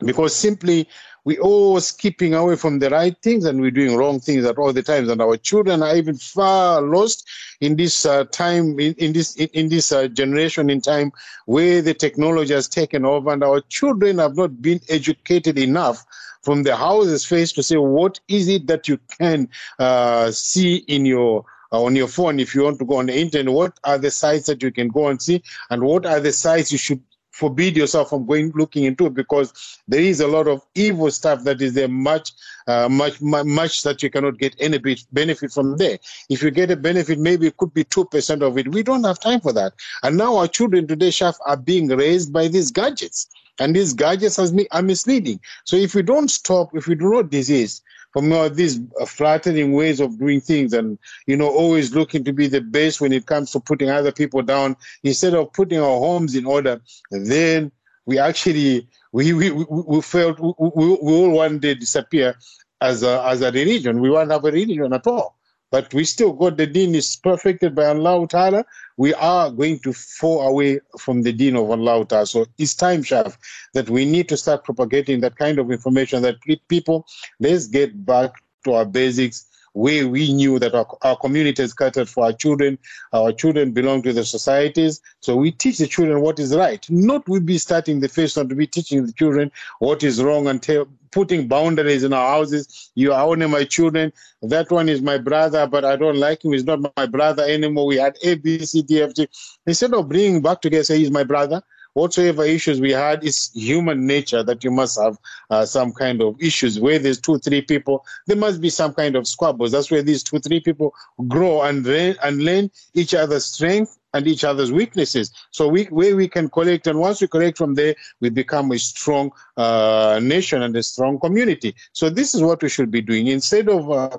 Because 0.00 0.34
simply 0.34 0.88
we 1.26 1.36
always 1.38 1.90
keeping 1.90 2.34
away 2.34 2.54
from 2.54 2.78
the 2.78 2.88
right 2.88 3.16
things 3.20 3.44
and 3.44 3.60
we're 3.60 3.72
doing 3.72 3.96
wrong 3.96 4.20
things 4.20 4.44
at 4.44 4.58
all 4.58 4.72
the 4.72 4.82
times. 4.82 5.08
And 5.08 5.20
our 5.20 5.36
children 5.36 5.82
are 5.82 5.96
even 5.96 6.16
far 6.16 6.80
lost 6.80 7.28
in 7.60 7.74
this 7.74 8.06
uh, 8.06 8.24
time 8.26 8.78
in, 8.78 8.94
in, 8.94 9.12
this 9.12 9.34
in, 9.34 9.48
in 9.52 9.68
this 9.68 9.90
uh, 9.90 10.06
generation 10.06 10.70
in 10.70 10.80
time 10.80 11.10
where 11.46 11.82
the 11.82 11.94
technology 11.94 12.54
has 12.54 12.68
taken 12.68 13.04
over 13.04 13.32
and 13.32 13.42
our 13.42 13.60
children 13.62 14.18
have 14.18 14.36
not 14.36 14.62
been 14.62 14.80
educated 14.88 15.58
enough 15.58 16.04
from 16.42 16.62
the 16.62 16.76
houses 16.76 17.26
face 17.26 17.50
to 17.54 17.62
say 17.62 17.76
what 17.76 18.20
is 18.28 18.46
it 18.46 18.68
that 18.68 18.86
you 18.86 18.96
can 19.18 19.48
uh, 19.80 20.30
see 20.30 20.76
in 20.86 21.04
your 21.04 21.44
uh, 21.72 21.82
on 21.82 21.96
your 21.96 22.06
phone 22.06 22.38
if 22.38 22.54
you 22.54 22.62
want 22.62 22.78
to 22.78 22.84
go 22.84 22.98
on 22.98 23.06
the 23.06 23.18
internet? 23.18 23.52
What 23.52 23.80
are 23.82 23.98
the 23.98 24.12
sites 24.12 24.46
that 24.46 24.62
you 24.62 24.70
can 24.70 24.86
go 24.86 25.08
and 25.08 25.20
see? 25.20 25.42
And 25.70 25.82
what 25.82 26.06
are 26.06 26.20
the 26.20 26.32
sites 26.32 26.70
you 26.70 26.78
should 26.78 27.02
forbid 27.36 27.76
yourself 27.76 28.08
from 28.08 28.24
going 28.24 28.50
looking 28.54 28.84
into 28.84 29.06
it 29.06 29.14
because 29.14 29.78
there 29.86 30.00
is 30.00 30.20
a 30.20 30.26
lot 30.26 30.48
of 30.48 30.62
evil 30.74 31.10
stuff 31.10 31.44
that 31.44 31.60
is 31.60 31.74
there 31.74 31.88
much 31.88 32.32
uh, 32.66 32.88
much 32.88 33.20
much 33.20 33.82
that 33.82 34.02
you 34.02 34.08
cannot 34.08 34.38
get 34.38 34.56
any 34.58 34.78
benefit 35.12 35.52
from 35.52 35.76
there. 35.76 35.98
If 36.30 36.42
you 36.42 36.50
get 36.50 36.70
a 36.70 36.76
benefit 36.76 37.18
maybe 37.18 37.46
it 37.46 37.56
could 37.58 37.74
be 37.74 37.84
2% 37.84 38.42
of 38.42 38.56
it. 38.56 38.68
We 38.68 38.82
don't 38.82 39.04
have 39.04 39.20
time 39.20 39.40
for 39.40 39.52
that. 39.52 39.74
And 40.02 40.16
now 40.16 40.36
our 40.36 40.48
children 40.48 40.86
today 40.86 41.10
Shaf, 41.10 41.34
are 41.44 41.58
being 41.58 41.88
raised 41.88 42.32
by 42.32 42.48
these 42.48 42.70
gadgets. 42.70 43.28
And 43.58 43.76
these 43.76 43.92
gadgets 43.92 44.38
are 44.38 44.82
misleading. 44.82 45.40
So 45.64 45.76
if 45.76 45.94
we 45.94 46.02
don't 46.02 46.30
stop 46.30 46.74
if 46.74 46.86
we 46.86 46.94
do 46.94 47.12
not 47.12 47.30
disease 47.30 47.82
from 48.16 48.32
uh, 48.32 48.48
these 48.48 48.80
flattering 49.06 49.72
ways 49.72 50.00
of 50.00 50.18
doing 50.18 50.40
things 50.40 50.72
and 50.72 50.98
you 51.26 51.36
know 51.36 51.50
always 51.50 51.94
looking 51.94 52.24
to 52.24 52.32
be 52.32 52.46
the 52.46 52.62
best 52.62 52.98
when 52.98 53.12
it 53.12 53.26
comes 53.26 53.50
to 53.50 53.60
putting 53.60 53.90
other 53.90 54.10
people 54.10 54.40
down. 54.40 54.74
Instead 55.02 55.34
of 55.34 55.52
putting 55.52 55.78
our 55.78 55.98
homes 55.98 56.34
in 56.34 56.46
order 56.46 56.80
then 57.10 57.70
we 58.06 58.18
actually 58.18 58.88
we 59.12 59.34
we, 59.34 59.50
we 59.50 60.00
felt 60.00 60.40
we, 60.40 60.50
we, 60.58 60.86
we 60.86 61.12
will 61.12 61.30
one 61.30 61.58
day 61.58 61.74
disappear 61.74 62.34
as 62.80 63.02
a 63.02 63.22
as 63.26 63.42
a 63.42 63.52
religion. 63.52 64.00
We 64.00 64.08
won't 64.08 64.30
have 64.30 64.46
a 64.46 64.50
religion 64.50 64.94
at 64.94 65.06
all 65.06 65.35
but 65.70 65.92
we 65.92 66.04
still 66.04 66.32
got 66.32 66.56
the 66.56 66.66
deen 66.66 66.94
is 66.94 67.16
perfected 67.16 67.74
by 67.74 67.86
Allah 67.86 68.26
Ta'ala, 68.28 68.64
we 68.96 69.14
are 69.14 69.50
going 69.50 69.78
to 69.80 69.92
fall 69.92 70.46
away 70.46 70.80
from 70.98 71.22
the 71.22 71.32
deen 71.32 71.56
of 71.56 71.70
Allah 71.70 72.04
Ta'ala. 72.06 72.26
So 72.26 72.46
it's 72.58 72.74
time, 72.74 73.02
Shaf, 73.02 73.36
that 73.74 73.90
we 73.90 74.04
need 74.04 74.28
to 74.28 74.36
start 74.36 74.64
propagating 74.64 75.20
that 75.20 75.36
kind 75.36 75.58
of 75.58 75.70
information 75.70 76.22
that 76.22 76.36
people, 76.68 77.06
let's 77.40 77.66
get 77.66 78.06
back 78.06 78.32
to 78.64 78.74
our 78.74 78.84
basics 78.84 79.46
where 79.76 80.08
we 80.08 80.32
knew 80.32 80.58
that 80.58 80.74
our, 80.74 80.86
our 81.02 81.16
community 81.18 81.62
is 81.62 81.74
catered 81.74 82.08
for 82.08 82.24
our 82.24 82.32
children. 82.32 82.78
Our 83.12 83.30
children 83.30 83.72
belong 83.72 84.00
to 84.02 84.12
the 84.14 84.24
societies. 84.24 85.02
So 85.20 85.36
we 85.36 85.52
teach 85.52 85.76
the 85.76 85.86
children 85.86 86.22
what 86.22 86.38
is 86.38 86.56
right. 86.56 86.84
Not 86.88 87.28
we 87.28 87.40
be 87.40 87.58
starting 87.58 88.00
the 88.00 88.08
first 88.08 88.38
one 88.38 88.48
to 88.48 88.54
be 88.54 88.66
teaching 88.66 89.04
the 89.04 89.12
children 89.12 89.52
what 89.80 90.02
is 90.02 90.22
wrong 90.22 90.48
and 90.48 90.62
tell, 90.62 90.88
putting 91.10 91.46
boundaries 91.46 92.04
in 92.04 92.14
our 92.14 92.26
houses. 92.26 92.90
You 92.94 93.12
are 93.12 93.26
only 93.26 93.46
my 93.48 93.64
children. 93.64 94.14
That 94.40 94.70
one 94.70 94.88
is 94.88 95.02
my 95.02 95.18
brother, 95.18 95.66
but 95.66 95.84
I 95.84 95.96
don't 95.96 96.16
like 96.16 96.42
him. 96.42 96.52
He's 96.52 96.64
not 96.64 96.80
my 96.96 97.04
brother 97.04 97.42
anymore. 97.42 97.84
We 97.84 97.96
had 97.96 98.16
A, 98.22 98.36
B, 98.36 98.58
C, 98.64 98.80
D, 98.80 99.02
F, 99.02 99.12
G. 99.12 99.28
Instead 99.66 99.92
of 99.92 100.08
bringing 100.08 100.40
back 100.40 100.62
together, 100.62 100.84
say 100.84 100.96
he's 100.96 101.10
my 101.10 101.24
brother, 101.24 101.62
whatsoever 101.96 102.44
issues 102.44 102.78
we 102.78 102.92
had 102.92 103.24
is 103.24 103.50
human 103.54 104.06
nature 104.06 104.42
that 104.42 104.62
you 104.62 104.70
must 104.70 105.00
have 105.00 105.16
uh, 105.48 105.64
some 105.64 105.92
kind 105.92 106.20
of 106.20 106.40
issues 106.40 106.78
where 106.78 106.98
there's 106.98 107.20
two 107.20 107.38
three 107.38 107.62
people. 107.62 108.04
There 108.26 108.36
must 108.36 108.60
be 108.60 108.68
some 108.68 108.92
kind 108.92 109.16
of 109.16 109.26
squabbles. 109.26 109.72
That's 109.72 109.90
where 109.90 110.02
these 110.02 110.22
two 110.22 110.38
three 110.40 110.60
people 110.60 110.94
grow 111.26 111.62
and 111.62 111.84
learn 111.84 112.16
and 112.22 112.44
learn 112.44 112.70
each 112.92 113.14
other's 113.14 113.46
strength 113.46 113.98
and 114.12 114.26
each 114.26 114.44
other's 114.44 114.70
weaknesses. 114.70 115.32
So 115.50 115.68
we 115.68 115.84
where 115.84 116.14
we 116.14 116.28
can 116.28 116.50
collect 116.50 116.86
and 116.86 116.98
once 116.98 117.22
we 117.22 117.28
collect 117.28 117.56
from 117.56 117.74
there 117.74 117.94
we 118.20 118.28
become 118.28 118.72
a 118.72 118.78
strong 118.78 119.30
uh, 119.56 120.20
nation 120.22 120.62
and 120.62 120.76
a 120.76 120.82
strong 120.82 121.18
community. 121.18 121.74
So 121.92 122.10
this 122.10 122.34
is 122.34 122.42
what 122.42 122.62
we 122.62 122.68
should 122.68 122.90
be 122.90 123.00
doing. 123.00 123.28
Instead 123.28 123.70
of 123.70 123.90
uh, 123.90 124.18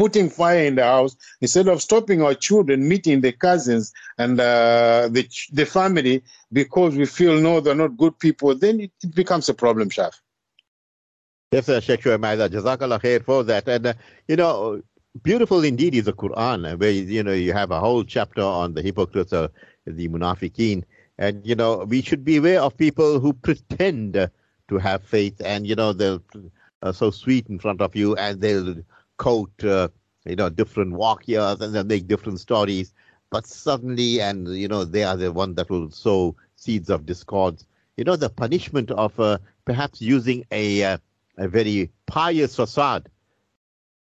putting 0.00 0.30
fire 0.30 0.64
in 0.70 0.74
the 0.76 0.84
house 0.84 1.14
instead 1.40 1.66
of 1.68 1.82
stopping 1.88 2.22
our 2.22 2.34
children 2.46 2.88
meeting 2.92 3.20
the 3.20 3.32
cousins 3.32 3.92
and 4.22 4.32
uh, 4.40 5.08
the 5.16 5.22
the 5.58 5.66
family 5.66 6.22
because 6.60 6.92
we 7.00 7.06
feel 7.18 7.34
no 7.46 7.60
they're 7.60 7.82
not 7.84 7.96
good 7.96 8.16
people 8.26 8.54
then 8.54 8.80
it, 8.86 8.92
it 9.02 9.14
becomes 9.22 9.48
a 9.48 9.54
problem 9.54 9.90
Shaf. 9.90 10.14
Yes, 11.50 11.68
uh, 11.70 11.80
Sheikh 11.80 12.02
Shoaib 12.02 12.50
Jazakallah 12.50 13.00
khair 13.00 13.24
for 13.24 13.42
that. 13.44 13.66
And, 13.68 13.86
uh, 13.86 13.94
you 14.28 14.36
know, 14.36 14.82
beautiful 15.22 15.64
indeed 15.64 15.94
is 15.94 16.04
the 16.04 16.12
Quran, 16.12 16.78
where, 16.78 16.90
you 16.90 17.22
know, 17.22 17.32
you 17.32 17.54
have 17.54 17.70
a 17.70 17.80
whole 17.80 18.04
chapter 18.04 18.42
on 18.42 18.74
the 18.74 18.82
hypocrites, 18.82 19.32
uh, 19.32 19.48
the 19.86 20.08
munafiqeen. 20.08 20.84
And, 21.16 21.46
you 21.46 21.54
know, 21.54 21.86
we 21.88 22.02
should 22.02 22.22
be 22.22 22.36
aware 22.36 22.60
of 22.60 22.76
people 22.76 23.18
who 23.18 23.32
pretend 23.32 24.12
to 24.68 24.78
have 24.78 25.02
faith 25.02 25.40
and, 25.42 25.66
you 25.66 25.74
know, 25.74 25.94
they're 25.94 26.20
uh, 26.82 26.92
so 26.92 27.10
sweet 27.10 27.48
in 27.48 27.58
front 27.58 27.80
of 27.80 27.96
you 27.96 28.14
and 28.16 28.40
they'll 28.42 28.76
quote, 29.18 29.64
uh, 29.64 29.88
you 30.24 30.36
know, 30.36 30.48
different 30.48 30.94
waqias 30.94 31.60
and 31.60 31.74
they 31.74 31.82
make 31.82 32.08
different 32.08 32.40
stories. 32.40 32.92
But 33.30 33.46
suddenly, 33.46 34.22
and, 34.22 34.48
you 34.48 34.68
know, 34.68 34.84
they 34.84 35.04
are 35.04 35.16
the 35.16 35.30
one 35.30 35.54
that 35.56 35.68
will 35.68 35.90
sow 35.90 36.34
seeds 36.56 36.88
of 36.88 37.04
discord. 37.04 37.62
You 37.98 38.04
know, 38.04 38.16
the 38.16 38.30
punishment 38.30 38.90
of 38.90 39.18
uh, 39.20 39.38
perhaps 39.66 40.00
using 40.00 40.46
a, 40.50 40.82
uh, 40.84 40.98
a 41.36 41.48
very 41.48 41.90
pious 42.06 42.56
facade, 42.56 43.10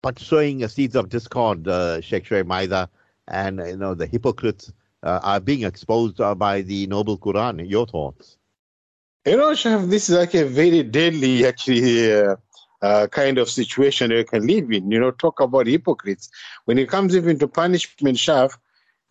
but 0.01 0.17
sowing 0.19 0.65
seeds 0.67 0.95
of 0.95 1.09
discord, 1.09 1.67
uh, 1.67 1.99
Sheikh 1.99 2.23
Shoaib 2.23 2.45
Maida, 2.45 2.89
and, 3.27 3.59
you 3.59 3.75
know, 3.75 3.95
the 3.95 4.05
hypocrites 4.05 4.71
uh, 5.03 5.19
are 5.23 5.39
being 5.41 5.63
exposed 5.63 6.21
uh, 6.21 6.33
by 6.33 6.61
the 6.61 6.87
Noble 6.87 7.17
Quran. 7.17 7.69
Your 7.69 7.85
thoughts? 7.85 8.37
You 9.25 9.35
know, 9.35 9.51
Shaf, 9.51 9.89
this 9.89 10.09
is 10.09 10.15
like 10.15 10.35
a 10.35 10.45
very 10.45 10.83
deadly, 10.83 11.45
actually, 11.45 12.13
uh, 12.81 13.07
kind 13.07 13.37
of 13.37 13.49
situation 13.49 14.11
you 14.11 14.23
can 14.23 14.45
live 14.45 14.71
in. 14.71 14.91
You 14.91 14.99
know, 14.99 15.11
talk 15.11 15.39
about 15.39 15.67
hypocrites. 15.67 16.29
When 16.65 16.77
it 16.77 16.89
comes 16.89 17.15
even 17.15 17.39
to 17.39 17.47
punishment 17.47 18.17
Shaf, 18.17 18.57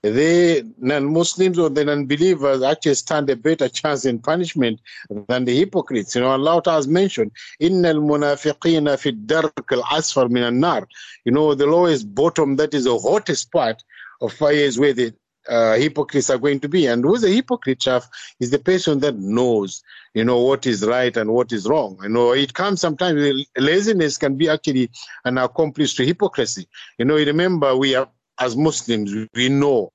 the 0.02 0.62
non-Muslims 0.78 1.58
or 1.58 1.68
the 1.68 1.84
non-believers 1.84 2.62
actually 2.62 2.94
stand 2.94 3.28
a 3.30 3.36
better 3.36 3.68
chance 3.68 4.04
in 4.04 4.20
punishment 4.20 4.80
than 5.28 5.44
the 5.44 5.56
hypocrites. 5.56 6.14
You 6.14 6.20
know, 6.20 6.28
Allah 6.28 6.62
has 6.66 6.86
mentioned, 6.86 7.32
"Inna 7.58 7.88
al-munafiqina 7.88 8.98
fit 8.98 9.26
dark 9.26 9.72
al-asfar 9.72 10.30
min 10.30 10.44
an-nar." 10.44 10.86
You 11.24 11.32
know, 11.32 11.54
the 11.54 11.66
lowest 11.66 12.14
bottom, 12.14 12.56
that 12.56 12.74
is 12.74 12.84
the 12.84 12.98
hottest 12.98 13.50
part 13.50 13.82
of 14.20 14.32
fire, 14.32 14.52
is 14.52 14.78
where 14.78 14.92
the 14.92 15.12
uh, 15.48 15.74
hypocrites 15.74 16.30
are 16.30 16.38
going 16.38 16.60
to 16.60 16.68
be. 16.68 16.86
And 16.86 17.04
who's 17.04 17.24
a 17.24 17.28
hypocrite, 17.28 17.80
Shaf, 17.80 18.06
is 18.40 18.50
the 18.50 18.58
person 18.58 19.00
that 19.00 19.16
knows, 19.16 19.82
you 20.14 20.24
know, 20.24 20.40
what 20.40 20.66
is 20.66 20.84
right 20.84 21.16
and 21.16 21.32
what 21.32 21.52
is 21.52 21.68
wrong. 21.68 21.98
You 22.02 22.08
know, 22.08 22.32
it 22.32 22.54
comes 22.54 22.80
sometimes, 22.80 23.46
laziness 23.56 24.18
can 24.18 24.36
be 24.36 24.48
actually 24.48 24.90
an 25.24 25.38
accomplice 25.38 25.94
to 25.94 26.06
hypocrisy. 26.06 26.68
You 26.98 27.04
know, 27.04 27.16
remember, 27.16 27.76
we 27.76 27.94
are, 27.94 28.08
as 28.38 28.56
Muslims, 28.56 29.28
we 29.34 29.48
know 29.48 29.92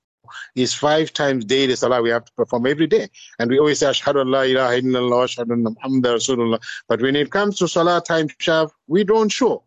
is 0.56 0.74
five 0.74 1.12
times 1.12 1.46
daily 1.46 1.76
salah 1.76 2.02
we 2.02 2.10
have 2.10 2.26
to 2.26 2.32
perform 2.34 2.66
every 2.66 2.88
day. 2.88 3.10
And 3.40 3.50
we 3.50 3.60
always 3.60 3.80
say, 3.80 3.88
Ashhadu 3.88 4.26
Allah 4.26 4.46
ilaha 4.46 4.82
illallah, 4.82 5.26
Ashhadu 5.26 5.58
Muhammad 5.58 6.04
Rasulullah. 6.04 6.62
But 6.88 7.02
when 7.02 7.16
it 7.16 7.32
comes 7.32 7.58
to 7.60 7.68
salah 7.68 8.02
time, 8.02 8.28
Shaf, 8.30 8.72
we 8.88 9.04
don't 9.04 9.30
show. 9.30 9.64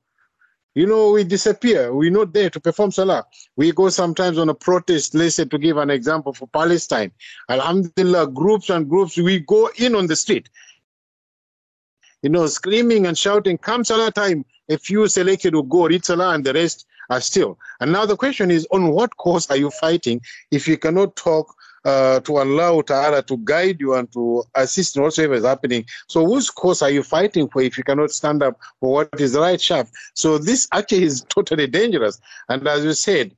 You 0.75 0.87
know, 0.87 1.13
we 1.13 1.23
disappear. 1.23 1.95
We're 1.95 2.11
not 2.11 2.33
there 2.33 2.51
to 2.51 2.59
perform 2.59 2.91
salah. 2.91 3.25
We 3.57 3.71
go 3.73 3.89
sometimes 3.91 4.39
on 4.39 4.49
a 4.49 4.55
protest, 4.55 5.15
let's 5.15 5.37
say 5.37 5.45
to 5.45 5.59
give 5.59 5.77
an 5.77 5.91
example 5.91 6.33
for 6.33 6.49
Palestine. 6.49 7.13
Alhamdulillah, 7.49 8.29
groups 8.29 8.71
and 8.71 8.89
groups, 8.89 9.17
we 9.17 9.39
go 9.41 9.71
in 9.79 9.95
on 9.95 10.09
the 10.09 10.17
street. 10.17 10.51
You 12.23 12.31
know, 12.31 12.47
screaming 12.49 13.07
and 13.07 13.17
shouting, 13.17 13.59
come 13.59 13.85
salah 13.85 14.11
time. 14.11 14.45
A 14.69 14.79
few 14.79 15.07
selected 15.09 15.55
will 15.55 15.63
go 15.63 15.87
read 15.87 16.05
salah 16.05 16.35
and 16.35 16.45
the 16.45 16.55
rest 16.55 16.87
are 17.11 17.21
still. 17.21 17.59
And 17.81 17.93
now 17.93 18.07
the 18.07 18.17
question 18.17 18.51
is, 18.51 18.67
on 18.73 18.89
what 18.89 19.17
cause 19.17 19.49
are 19.51 19.57
you 19.57 19.71
fighting 19.71 20.23
if 20.51 20.67
you 20.67 20.79
cannot 20.79 21.15
talk 21.17 21.55
uh, 21.85 22.21
to 22.21 22.37
Allah 22.37 22.83
Ta'ala 22.83 23.23
to 23.23 23.37
guide 23.39 23.81
you 23.81 23.95
and 23.95 24.11
to 24.13 24.45
assist 24.55 24.97
in 24.97 25.03
whatsoever 25.03 25.35
is 25.35 25.45
happening. 25.45 25.85
So 26.09 26.25
whose 26.25 26.51
cause 26.51 26.83
are 26.83 26.91
you 26.91 27.03
fighting 27.03 27.49
for 27.49 27.63
if 27.63 27.77
you 27.77 27.85
cannot 27.85 28.11
stand 28.11 28.43
up 28.43 28.59
for 28.81 28.93
what 28.93 29.21
is 29.21 29.37
right, 29.37 29.59
Shaf? 29.59 29.91
So 30.15 30.39
this 30.39 30.67
actually 30.73 31.05
is 31.05 31.23
totally 31.29 31.67
dangerous. 31.67 32.21
And 32.49 32.67
as 32.67 32.85
you 32.85 32.93
said, 32.93 33.35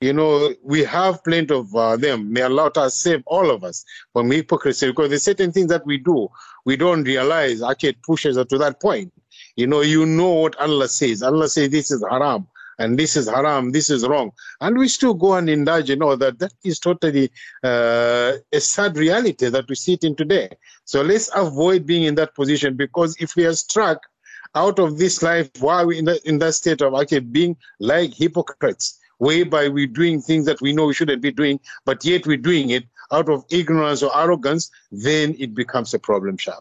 you 0.00 0.12
know, 0.12 0.54
we 0.62 0.84
have 0.84 1.22
plenty 1.24 1.54
of 1.54 1.74
uh, 1.74 1.96
them. 1.96 2.32
May 2.32 2.42
Allah 2.42 2.70
Ta'ala 2.72 2.90
save 2.90 3.22
all 3.26 3.50
of 3.50 3.64
us 3.64 3.84
from 4.12 4.30
hypocrisy 4.30 4.88
because 4.88 5.08
there's 5.08 5.22
certain 5.22 5.52
things 5.52 5.68
that 5.68 5.86
we 5.86 5.98
do, 5.98 6.28
we 6.66 6.76
don't 6.76 7.04
realize 7.04 7.62
actually 7.62 7.96
pushes 8.04 8.36
us 8.36 8.46
to 8.48 8.58
that 8.58 8.80
point. 8.80 9.12
You 9.56 9.66
know, 9.66 9.80
you 9.82 10.04
know 10.04 10.32
what 10.32 10.60
Allah 10.60 10.88
says. 10.88 11.22
Allah 11.22 11.48
says 11.48 11.70
this 11.70 11.90
is 11.90 12.04
haram 12.10 12.46
and 12.78 12.98
this 12.98 13.16
is 13.16 13.28
haram, 13.28 13.70
this 13.72 13.90
is 13.90 14.06
wrong, 14.06 14.30
and 14.60 14.76
we 14.76 14.88
still 14.88 15.14
go 15.14 15.34
and 15.34 15.48
indulge 15.48 15.90
in 15.90 16.02
all 16.02 16.16
that. 16.16 16.38
That 16.38 16.52
is 16.64 16.78
totally 16.78 17.30
uh, 17.62 18.32
a 18.52 18.60
sad 18.60 18.96
reality 18.96 19.48
that 19.48 19.68
we 19.68 19.74
sit 19.74 20.04
in 20.04 20.16
today. 20.16 20.50
So 20.84 21.02
let's 21.02 21.30
avoid 21.34 21.86
being 21.86 22.04
in 22.04 22.14
that 22.16 22.34
position 22.34 22.76
because 22.76 23.16
if 23.18 23.36
we 23.36 23.46
are 23.46 23.54
struck 23.54 24.00
out 24.54 24.78
of 24.78 24.98
this 24.98 25.22
life 25.22 25.50
while 25.58 25.86
we're 25.86 25.98
in, 25.98 26.04
the, 26.04 26.20
in 26.28 26.38
that 26.38 26.54
state 26.54 26.80
of 26.80 26.94
actually 26.94 27.20
being 27.20 27.56
like 27.80 28.14
hypocrites, 28.14 28.98
whereby 29.18 29.68
we're 29.68 29.86
doing 29.86 30.20
things 30.20 30.44
that 30.46 30.60
we 30.60 30.72
know 30.72 30.86
we 30.86 30.94
shouldn't 30.94 31.22
be 31.22 31.32
doing, 31.32 31.58
but 31.84 32.04
yet 32.04 32.26
we're 32.26 32.36
doing 32.36 32.70
it 32.70 32.84
out 33.12 33.28
of 33.28 33.44
ignorance 33.50 34.02
or 34.02 34.16
arrogance, 34.16 34.70
then 34.90 35.34
it 35.38 35.54
becomes 35.54 35.94
a 35.94 35.98
problem, 35.98 36.36
Shaf. 36.36 36.60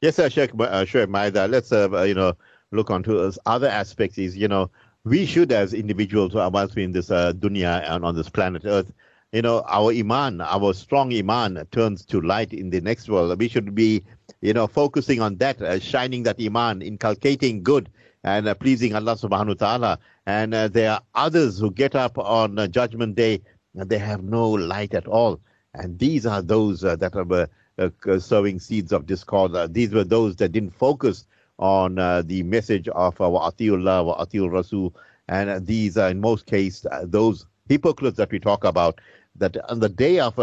Yes, 0.00 0.16
sir, 0.16 0.28
Sheikh, 0.28 0.50
uh, 0.58 0.84
sure, 0.84 1.06
Maida. 1.06 1.46
Let's, 1.46 1.70
uh, 1.72 2.02
you 2.02 2.14
know, 2.14 2.34
look 2.72 2.90
onto 2.90 3.18
us. 3.18 3.38
other 3.46 3.68
aspects. 3.68 4.18
Is 4.18 4.36
you 4.36 4.48
know, 4.48 4.70
we 5.04 5.26
should, 5.26 5.52
as 5.52 5.74
individuals, 5.74 6.34
once 6.34 6.74
we're 6.74 6.84
in 6.84 6.92
this 6.92 7.10
uh, 7.10 7.32
dunya 7.32 7.88
and 7.88 8.04
on 8.04 8.14
this 8.14 8.28
planet 8.28 8.62
Earth, 8.64 8.92
you 9.32 9.42
know, 9.42 9.62
our 9.66 9.92
iman, 9.92 10.40
our 10.40 10.74
strong 10.74 11.12
iman, 11.14 11.66
turns 11.70 12.04
to 12.06 12.20
light 12.20 12.52
in 12.52 12.70
the 12.70 12.80
next 12.80 13.08
world. 13.08 13.38
We 13.38 13.48
should 13.48 13.74
be, 13.74 14.04
you 14.42 14.52
know, 14.52 14.66
focusing 14.66 15.20
on 15.20 15.36
that, 15.38 15.60
uh, 15.62 15.78
shining 15.78 16.22
that 16.24 16.40
iman, 16.40 16.82
inculcating 16.82 17.62
good 17.62 17.88
and 18.24 18.46
uh, 18.46 18.54
pleasing 18.54 18.94
Allah 18.94 19.16
Subhanahu 19.16 19.60
wa 19.60 19.66
Taala. 19.66 19.98
And 20.26 20.54
uh, 20.54 20.68
there 20.68 20.92
are 20.92 21.02
others 21.14 21.58
who 21.58 21.70
get 21.70 21.94
up 21.94 22.18
on 22.18 22.70
Judgment 22.70 23.14
Day 23.16 23.40
and 23.74 23.88
they 23.88 23.98
have 23.98 24.22
no 24.22 24.50
light 24.50 24.94
at 24.94 25.06
all. 25.06 25.40
And 25.74 25.98
these 25.98 26.26
are 26.26 26.42
those 26.42 26.82
that 26.82 27.16
are 27.16 27.48
uh, 27.78 28.18
sowing 28.18 28.60
seeds 28.60 28.92
of 28.92 29.06
discord. 29.06 29.54
Uh, 29.54 29.66
these 29.66 29.92
were 29.94 30.04
those 30.04 30.36
that 30.36 30.52
didn't 30.52 30.74
focus 30.74 31.26
on 31.62 31.98
uh, 31.98 32.22
the 32.22 32.42
message 32.42 32.88
of 32.88 33.20
uh, 33.20 33.30
wa 33.30 33.48
atiullah 33.50 34.04
wa 34.04 34.24
atiul 34.24 34.50
rasul. 34.50 34.92
And 35.28 35.48
uh, 35.48 35.60
these 35.62 35.96
are, 35.96 36.10
in 36.10 36.20
most 36.20 36.46
cases, 36.46 36.86
uh, 36.90 37.04
those 37.06 37.46
hypocrites 37.68 38.16
that 38.16 38.32
we 38.32 38.40
talk 38.40 38.64
about, 38.64 39.00
that 39.36 39.56
on 39.70 39.78
the 39.78 39.88
day 39.88 40.18
of, 40.18 40.36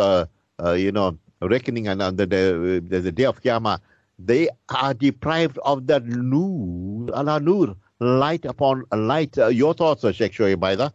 you 0.77 0.91
know, 0.91 1.17
reckoning 1.41 1.87
and 1.87 2.01
on 2.01 2.15
the, 2.15 2.25
the, 2.25 2.99
the 2.99 3.11
day 3.11 3.25
of 3.25 3.41
Qiyamah, 3.41 3.79
they 4.17 4.47
are 4.69 4.93
deprived 4.93 5.57
of 5.59 5.87
that 5.87 6.05
nur, 6.05 7.09
ala 7.15 7.39
nur, 7.39 7.75
light 7.99 8.45
upon 8.45 8.85
light. 8.91 9.37
Uh, 9.37 9.47
your 9.47 9.73
thoughts, 9.73 10.01
Sheikh 10.15 10.33
Shoaib, 10.33 10.77
that? 10.77 10.93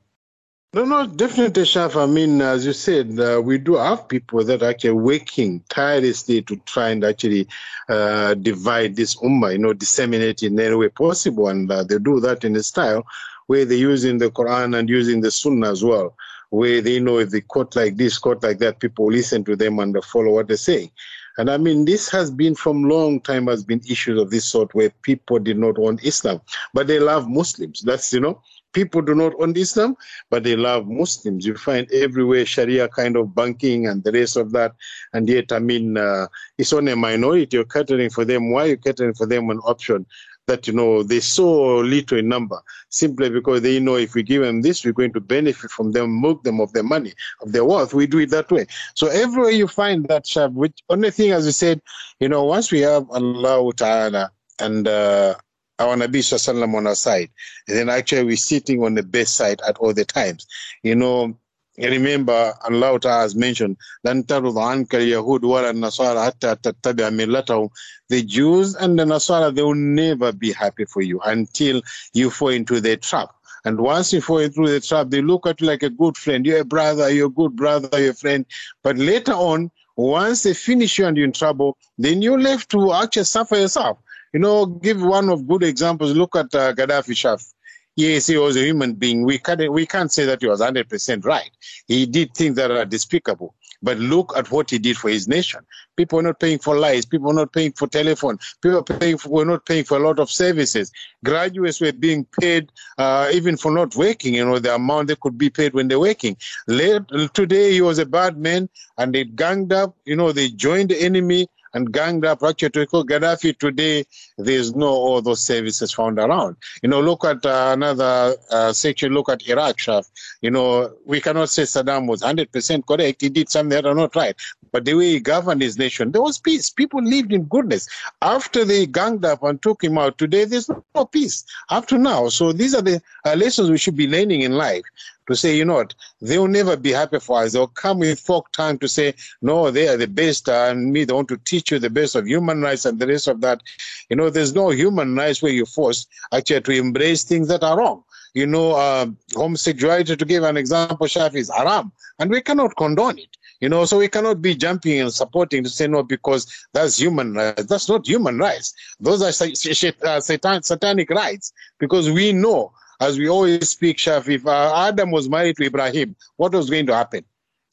No, 0.75 0.85
no, 0.85 1.07
definitely, 1.07 1.63
Shaf. 1.63 1.95
I 1.95 2.07
mean, 2.07 2.43
as 2.43 2.67
you 2.67 2.73
said, 2.73 3.17
uh, 3.21 3.41
we 3.41 3.59
do 3.59 3.77
have 3.77 4.09
people 4.09 4.43
that 4.43 4.61
are 4.61 4.71
actually 4.71 4.91
working 4.91 5.63
tirelessly 5.69 6.43
to 6.43 6.57
try 6.67 6.89
and 6.89 7.05
actually 7.05 7.47
uh, 7.89 8.35
divide 8.35 8.97
this 8.97 9.15
ummah, 9.17 9.53
you 9.53 9.59
know, 9.59 9.73
disseminate 9.73 10.43
in 10.43 10.59
any 10.59 10.75
way 10.75 10.89
possible. 10.89 11.49
And 11.49 11.71
uh, 11.71 11.85
they 11.85 11.99
do 11.99 12.19
that 12.21 12.43
in 12.43 12.57
a 12.57 12.63
style 12.65 13.07
where 13.47 13.65
they're 13.65 13.79
using 13.79 14.19
the 14.19 14.33
Quran 14.33 14.77
and 14.77 14.89
using 14.89 15.21
the 15.21 15.31
Sunnah 15.31 15.71
as 15.71 15.85
well, 15.85 16.17
where 16.51 16.81
they 16.81 16.99
know 16.99 17.19
if 17.19 17.31
they 17.31 17.43
quote 17.43 17.77
like 17.77 17.97
this, 17.97 18.19
quote 18.19 18.43
like 18.43 18.59
that, 18.59 18.81
people 18.81 19.07
listen 19.07 19.45
to 19.45 19.55
them 19.55 19.79
and 19.79 19.97
follow 20.05 20.33
what 20.33 20.49
they 20.49 20.57
say. 20.57 20.91
And 21.38 21.51
I 21.51 21.57
mean, 21.57 21.85
this 21.85 22.09
has 22.11 22.31
been 22.31 22.55
from 22.55 22.85
long 22.85 23.20
time 23.20 23.47
has 23.49 23.64
been 23.64 23.81
issues 23.88 24.20
of 24.20 24.31
this 24.31 24.44
sort 24.44 24.75
where 24.75 24.90
people 25.03 25.38
did 25.38 25.59
not 25.59 25.79
want 25.79 26.05
Islam, 26.05 26.40
but 26.73 26.87
they 26.87 26.99
love 26.99 27.29
Muslims. 27.29 27.83
That's, 27.83 28.12
you 28.12 28.20
know, 28.20 28.40
people 28.73 29.03
do 29.03 29.14
not 29.14 29.38
want 29.38 29.57
Islam, 29.57 29.97
but 30.31 30.44
they 30.44 30.57
love 30.57 30.87
Muslims. 30.87 31.47
You 31.47 31.57
find 31.57 31.90
everywhere 31.92 32.47
Sharia 32.47 32.88
kind 32.88 33.16
of 33.16 33.35
banking 33.35 33.87
and 33.88 34.05
the 34.05 34.12
rest 34.12 34.37
of 34.37 34.53
that. 34.53 34.75
And 35.12 35.29
yet, 35.29 35.53
I 35.53 35.59
mean, 35.59 35.97
uh, 35.97 36.27
it's 36.59 36.73
only 36.73 36.92
a 36.92 36.97
minority. 36.97 37.57
You're 37.57 37.64
catering 37.64 38.11
for 38.11 38.25
them. 38.25 38.51
Why 38.51 38.64
are 38.64 38.68
you 38.68 38.77
catering 38.77 39.14
for 39.14 39.27
them 39.27 39.51
an 39.51 39.59
option 39.61 40.07
that, 40.47 40.67
you 40.67 40.73
know, 40.73 41.03
they 41.03 41.21
so 41.21 41.79
little 41.79 42.19
in 42.19 42.29
number 42.29 42.61
simply 42.89 43.31
because 43.31 43.63
they 43.63 43.81
know 43.81 43.97
if 43.97 44.15
we 44.15 44.23
give 44.23 44.43
them 44.43 44.63
this, 44.63 44.85
we're 44.85 44.93
going 44.93 45.13
to 45.13 45.21
benefit 45.21 45.71
from 45.71 45.93
them, 45.93 46.21
milk 46.21 46.43
them 46.43 46.61
of 46.61 46.73
their 46.73 46.83
money, 46.83 47.13
of 47.43 47.53
their 47.53 47.65
wealth. 47.65 47.95
We 47.95 48.07
do 48.07 48.19
it 48.19 48.31
that 48.31 48.51
way. 48.51 48.67
So 48.95 49.09
everywhere 49.09 49.51
you 49.51 49.69
find 49.69 50.07
that, 50.09 50.25
Shaf, 50.25 50.53
which 50.53 50.83
only 50.89 51.11
thing, 51.11 51.33
as 51.33 51.47
you 51.47 51.53
said, 51.53 51.81
you 52.21 52.29
know, 52.29 52.45
once 52.45 52.71
we 52.71 52.81
have 52.81 53.09
Allah 53.11 53.73
Ta'ala 53.75 54.31
and, 54.61 54.87
uh, 54.87 55.35
our 55.79 55.97
Nabi 55.97 56.21
Sallam 56.21 56.75
on 56.75 56.87
our 56.87 56.95
side. 56.95 57.31
And 57.67 57.77
then 57.77 57.89
actually 57.89 58.25
we're 58.25 58.37
sitting 58.37 58.83
on 58.85 58.95
the 58.95 59.03
best 59.03 59.35
side 59.35 59.61
at 59.67 59.79
all 59.79 59.93
the 59.93 60.05
times. 60.05 60.47
You 60.83 60.95
know, 60.95 61.37
remember 61.78 62.54
Allah 62.63 63.00
Ta'ala 63.00 63.22
has 63.22 63.36
mentioned, 63.36 63.78
لَن 64.06 64.26
تَرُضَ 64.26 64.56
عَنْكَ 64.56 64.89
الْيَهُودُ 64.89 65.42
وَلَا 65.42 65.72
النَّصَارَ 65.72 66.32
حَتَّى 66.32 66.56
تَتَّبِعَ 66.62 67.10
مِلَّتَهُم 67.10 67.70
The 68.10 68.24
Jews 68.24 68.76
and 68.76 69.00
the 69.00 69.04
Nasara, 69.06 69.54
they 69.56 69.62
will 69.62 69.76
never 69.76 70.32
be 70.32 70.52
happy 70.52 70.86
for 70.86 71.02
you 71.02 71.20
until 71.22 71.82
you 72.13 72.30
fall 72.30 72.50
into 72.50 72.82
their 72.82 72.98
trap. 72.98 73.30
And 73.65 73.80
once 73.80 74.13
you 74.13 74.22
fall 74.22 74.39
into 74.39 74.68
the 74.68 74.80
trap, 74.80 75.10
they 75.10 75.22
look 75.22 75.46
at 75.46 75.62
you 75.62 75.68
like 75.68 75.84
a 75.84 75.89
good 75.89 76.18
friend. 76.18 76.46
You're 76.46 76.62
a 76.62 76.65
brother, 76.65 77.10
you're 77.10 77.28
a 77.28 77.30
good 77.30 77.56
brother, 77.56 77.89
you're 78.00 78.12
a 78.12 78.15
friend. 78.15 78.46
But 78.84 78.98
later 78.98 79.34
on, 79.34 79.72
once 79.96 80.44
they 80.44 80.54
finish 80.54 80.98
you 80.98 81.06
and 81.06 81.18
you're 81.18 81.26
in 81.26 81.34
trouble, 81.34 81.78
then 81.98 82.22
you're 82.22 82.39
left 82.39 82.70
to 82.72 82.94
actually 82.94 83.26
suffer 83.26 83.58
yourself. 83.58 84.00
You 84.34 84.39
know, 84.39 84.65
give 84.65 85.02
one 85.02 85.30
of 85.30 85.48
good 85.48 85.63
examples. 85.63 86.15
Look 86.15 86.36
at 86.36 86.54
uh, 86.56 86.74
Gaddafi 86.74 87.15
Shaf. 87.15 87.54
Yes, 87.97 88.27
he 88.27 88.37
was 88.37 88.57
a 88.57 88.65
human 88.65 88.95
being. 88.95 89.23
We 89.23 89.39
can't, 89.39 89.73
we 89.73 89.87
can't 89.87 90.11
say 90.11 90.25
that 90.27 90.41
he 90.41 90.49
was 90.49 90.61
100% 90.61 91.25
right. 91.25 91.51
He 91.87 92.07
did 92.07 92.35
things 92.35 92.57
that 92.57 92.71
are 92.71 92.85
despicable. 92.85 93.55
But 93.83 93.99
look 93.99 94.33
at 94.37 94.51
what 94.51 94.71
he 94.71 94.79
did 94.79 94.97
for 94.97 95.11
his 95.11 95.29
nation. 95.29 95.61
People 95.97 96.19
are 96.19 96.23
not 96.23 96.41
paying 96.41 96.59
for 96.59 96.77
lights. 96.77 97.05
People 97.05 97.31
are 97.31 97.35
not 97.35 97.53
paying 97.53 97.73
for 97.73 97.87
telephone. 97.87 98.39
People 98.63 98.83
paying 98.83 99.19
for, 99.19 99.29
were 99.29 99.45
not 99.45 99.67
paying 99.67 99.85
for 99.85 99.99
a 99.99 100.01
lot 100.01 100.19
of 100.19 100.31
services. 100.31 100.91
Graduates 101.23 101.81
were 101.81 101.93
being 101.93 102.27
paid 102.41 102.73
uh, 102.97 103.29
even 103.33 103.59
for 103.59 103.71
not 103.71 103.95
working. 103.95 104.35
You 104.35 104.47
know 104.47 104.59
the 104.59 104.75
amount 104.75 105.09
they 105.09 105.17
could 105.17 105.37
be 105.37 105.51
paid 105.51 105.75
when 105.75 105.89
they're 105.89 106.01
working. 106.01 106.37
Today 106.67 107.73
he 107.73 107.83
was 107.83 107.99
a 107.99 108.07
bad 108.07 108.39
man, 108.39 108.71
and 108.97 109.15
they 109.15 109.25
ganged 109.25 109.73
up. 109.73 109.95
You 110.07 110.17
know 110.17 110.33
they 110.33 110.49
joined 110.49 110.89
the 110.89 111.01
enemy 111.01 111.47
and 111.75 111.93
ganged 111.93 112.25
up 112.25 112.43
actually 112.43 112.71
to 112.71 112.87
Gaddafi 112.87 113.59
today, 113.59 114.07
there's 114.39 114.75
no 114.75 114.89
all 114.89 115.21
those 115.21 115.45
services 115.45 115.93
found 115.93 116.19
around. 116.19 116.57
You 116.83 116.89
know, 116.89 117.01
look 117.01 117.25
at 117.25 117.45
uh, 117.45 117.71
another 117.73 118.37
uh, 118.51 118.73
section, 118.73 119.13
look 119.13 119.29
at 119.29 119.47
Iraq, 119.49 119.77
Shaf. 119.77 120.09
You 120.41 120.51
know, 120.51 120.93
we 121.05 121.21
cannot 121.21 121.51
say 121.51 121.63
Saddam 121.63 122.07
was 122.07 122.23
100% 122.23 122.87
correct. 122.87 123.21
He 123.21 123.29
did 123.29 123.51
something 123.51 123.71
that 123.71 123.87
are 123.87 123.95
not 123.95 124.15
right. 124.17 124.37
But 124.73 124.85
the 124.85 124.95
way 124.95 125.11
he 125.11 125.21
governed 125.21 125.63
his 125.63 125.79
nation, 125.79 126.11
there 126.11 126.23
was 126.23 126.39
peace. 126.39 126.71
People 126.71 127.03
lived 127.03 127.33
in 127.33 127.45
goodness. 127.45 127.89
After 128.23 128.65
they 128.65 128.87
ganged 128.87 129.25
up 129.25 129.43
and 129.43 129.61
took 129.63 129.85
him 129.85 129.99
out, 129.99 130.19
today 130.19 130.45
there's 130.45 130.69
no 130.69 131.05
peace 131.05 131.45
up 131.71 131.87
to 131.89 131.99
now. 131.99 132.29
So 132.29 132.53
these 132.53 132.75
are 132.75 132.83
the 132.83 133.01
uh, 133.25 133.35
lessons 133.35 133.71
we 133.71 133.79
should 133.79 133.97
be 133.97 134.09
learning 134.09 134.43
in 134.43 134.53
life 134.53 134.83
to 135.29 135.35
say, 135.35 135.57
you 135.57 135.65
know 135.65 135.75
what, 135.75 135.95
they'll 136.21 136.49
never 136.49 136.77
be 136.77 136.93
happy 136.93 137.19
for 137.19 137.43
us. 137.43 137.53
They'll 137.53 137.67
come 137.67 138.01
with 138.01 138.21
folk 138.21 138.51
time 138.53 138.79
to 138.79 138.89
say, 138.89 139.15
no, 139.41 139.71
they 139.71 139.89
are 139.89 139.97
the 139.97 140.07
best, 140.07 140.49
and 140.49 140.93
me, 140.93 141.05
they 141.05 141.13
want 141.13 141.29
to 141.29 141.39
teach 141.39 141.63
you 141.70 141.79
the 141.79 141.90
base 141.90 142.14
of 142.14 142.27
human 142.27 142.61
rights 142.62 142.85
and 142.85 142.98
the 142.98 143.07
rest 143.07 143.29
of 143.29 143.40
that. 143.40 143.62
You 144.11 144.16
know, 144.16 144.31
there's 144.31 144.55
no 144.55 144.70
human 144.70 145.14
rights 145.14 145.42
where 145.42 145.53
you're 145.53 145.66
forced 145.66 146.09
actually 146.33 146.62
to 146.62 146.72
embrace 146.72 147.24
things 147.24 147.48
that 147.48 147.62
are 147.62 147.79
wrong. 147.79 148.05
You 148.35 148.46
know, 148.46 148.72
uh, 148.72 149.07
homosexuality, 149.35 150.16
to 150.16 150.24
give 150.24 150.42
an 150.42 150.57
example, 150.57 151.07
Shaf, 151.07 151.35
is 151.35 151.50
haram, 151.50 151.92
and 152.18 152.31
we 152.31 152.40
cannot 152.40 152.77
condone 152.77 153.18
it. 153.18 153.37
You 153.61 153.68
know, 153.68 153.85
so 153.85 153.98
we 153.98 154.09
cannot 154.09 154.42
be 154.42 154.55
jumping 154.57 155.00
and 155.00 155.12
supporting 155.12 155.62
to 155.62 155.70
say 155.70 155.87
no 155.87 156.03
because 156.03 156.66
that's 156.72 156.98
human 156.98 157.35
rights. 157.35 157.66
That's 157.66 157.88
not 157.88 158.07
human 158.07 158.38
rights. 158.38 158.74
Those 158.98 159.22
are 159.22 159.29
uh, 159.29 160.20
satanic 160.20 161.11
rights 161.11 161.53
because 161.79 162.11
we 162.11 162.33
know 162.33 162.72
as 163.00 163.18
we 163.18 163.29
always 163.29 163.68
speak, 163.70 163.98
Shaf, 163.98 164.29
if 164.29 164.46
uh, 164.46 164.72
Adam 164.88 165.11
was 165.11 165.29
married 165.29 165.57
to 165.57 165.64
Ibrahim, 165.64 166.16
what 166.37 166.53
was 166.53 166.70
going 166.70 166.87
to 166.87 166.94
happen? 166.94 167.24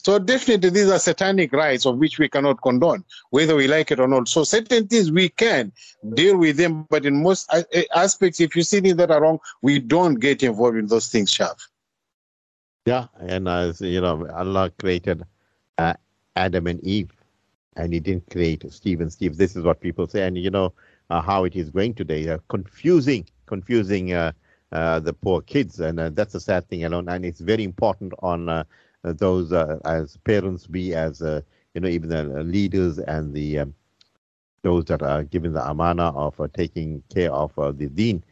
So 0.04 0.18
definitely 0.18 0.72
these 0.72 0.90
are 0.90 0.98
satanic 0.98 1.54
rites 1.54 1.86
of 1.86 1.98
which 1.98 2.18
we 2.18 2.28
cannot 2.28 2.62
condone, 2.64 3.04
whether 3.30 3.56
we 3.56 3.68
like 3.68 3.92
it 3.92 4.00
or 4.00 4.08
not. 4.08 4.28
So 4.28 4.44
certain 4.44 4.88
things 4.88 5.12
we 5.12 5.30
can 5.30 5.72
deal 6.16 6.38
with 6.38 6.58
them, 6.58 6.88
but 6.90 7.06
in 7.06 7.22
most 7.22 7.54
aspects, 7.94 8.40
if 8.40 8.56
you 8.56 8.64
see 8.64 8.82
things 8.82 8.96
that 8.96 9.12
are 9.12 9.22
wrong, 9.22 9.38
we 9.62 9.78
don't 9.78 10.16
get 10.16 10.42
involved 10.42 10.78
in 10.78 10.88
those 10.88 11.10
things, 11.10 11.32
Shaf. 11.32 11.60
Yeah, 12.88 13.08
and 13.20 13.48
as 13.48 13.80
you 13.80 14.02
know, 14.02 14.28
Allah 14.34 14.72
created 14.72 15.24
uh, 15.78 15.94
Adam 16.36 16.66
and 16.66 16.84
Eve, 16.84 17.12
and 17.76 17.94
He 17.94 18.00
didn't 18.00 18.28
create 18.32 18.66
Steve 18.74 19.02
and 19.02 19.14
Steve. 19.14 19.38
This 19.38 19.56
is 19.56 19.64
what 19.64 19.82
people 19.82 20.08
say, 20.08 20.26
and 20.26 20.36
you 20.36 20.50
know 20.50 20.74
uh, 21.12 21.22
how 21.22 21.44
it 21.44 21.56
is 21.56 21.70
going 21.70 21.94
today. 21.94 22.28
Uh, 22.28 22.40
confusing, 22.48 23.28
confusing 23.46 24.14
uh, 24.14 24.32
uh, 24.72 25.00
the 25.00 25.14
poor 25.14 25.42
kids, 25.42 25.80
and 25.80 26.00
uh, 26.00 26.10
that's 26.10 26.34
a 26.34 26.40
sad 26.40 26.68
thing 26.70 26.86
alone. 26.86 27.08
And 27.08 27.24
it's 27.24 27.40
very 27.40 27.64
important 27.64 28.14
on 28.24 28.66
those 29.04 29.52
as 29.54 30.18
parents, 30.18 30.70
we 30.70 30.94
as 30.94 31.22
you 31.22 31.82
know 31.82 31.88
even 31.88 32.10
the 32.10 32.44
leaders 32.44 33.00
and 33.00 33.34
the 33.34 33.60
um, 33.60 33.74
those 34.64 34.86
that 34.86 35.02
are 35.02 35.24
given 35.24 35.54
the 35.54 35.70
amana 35.70 36.10
of 36.12 36.40
taking 36.54 37.02
care 37.14 37.32
of 37.32 37.54
the 37.78 37.88
deen 37.88 38.24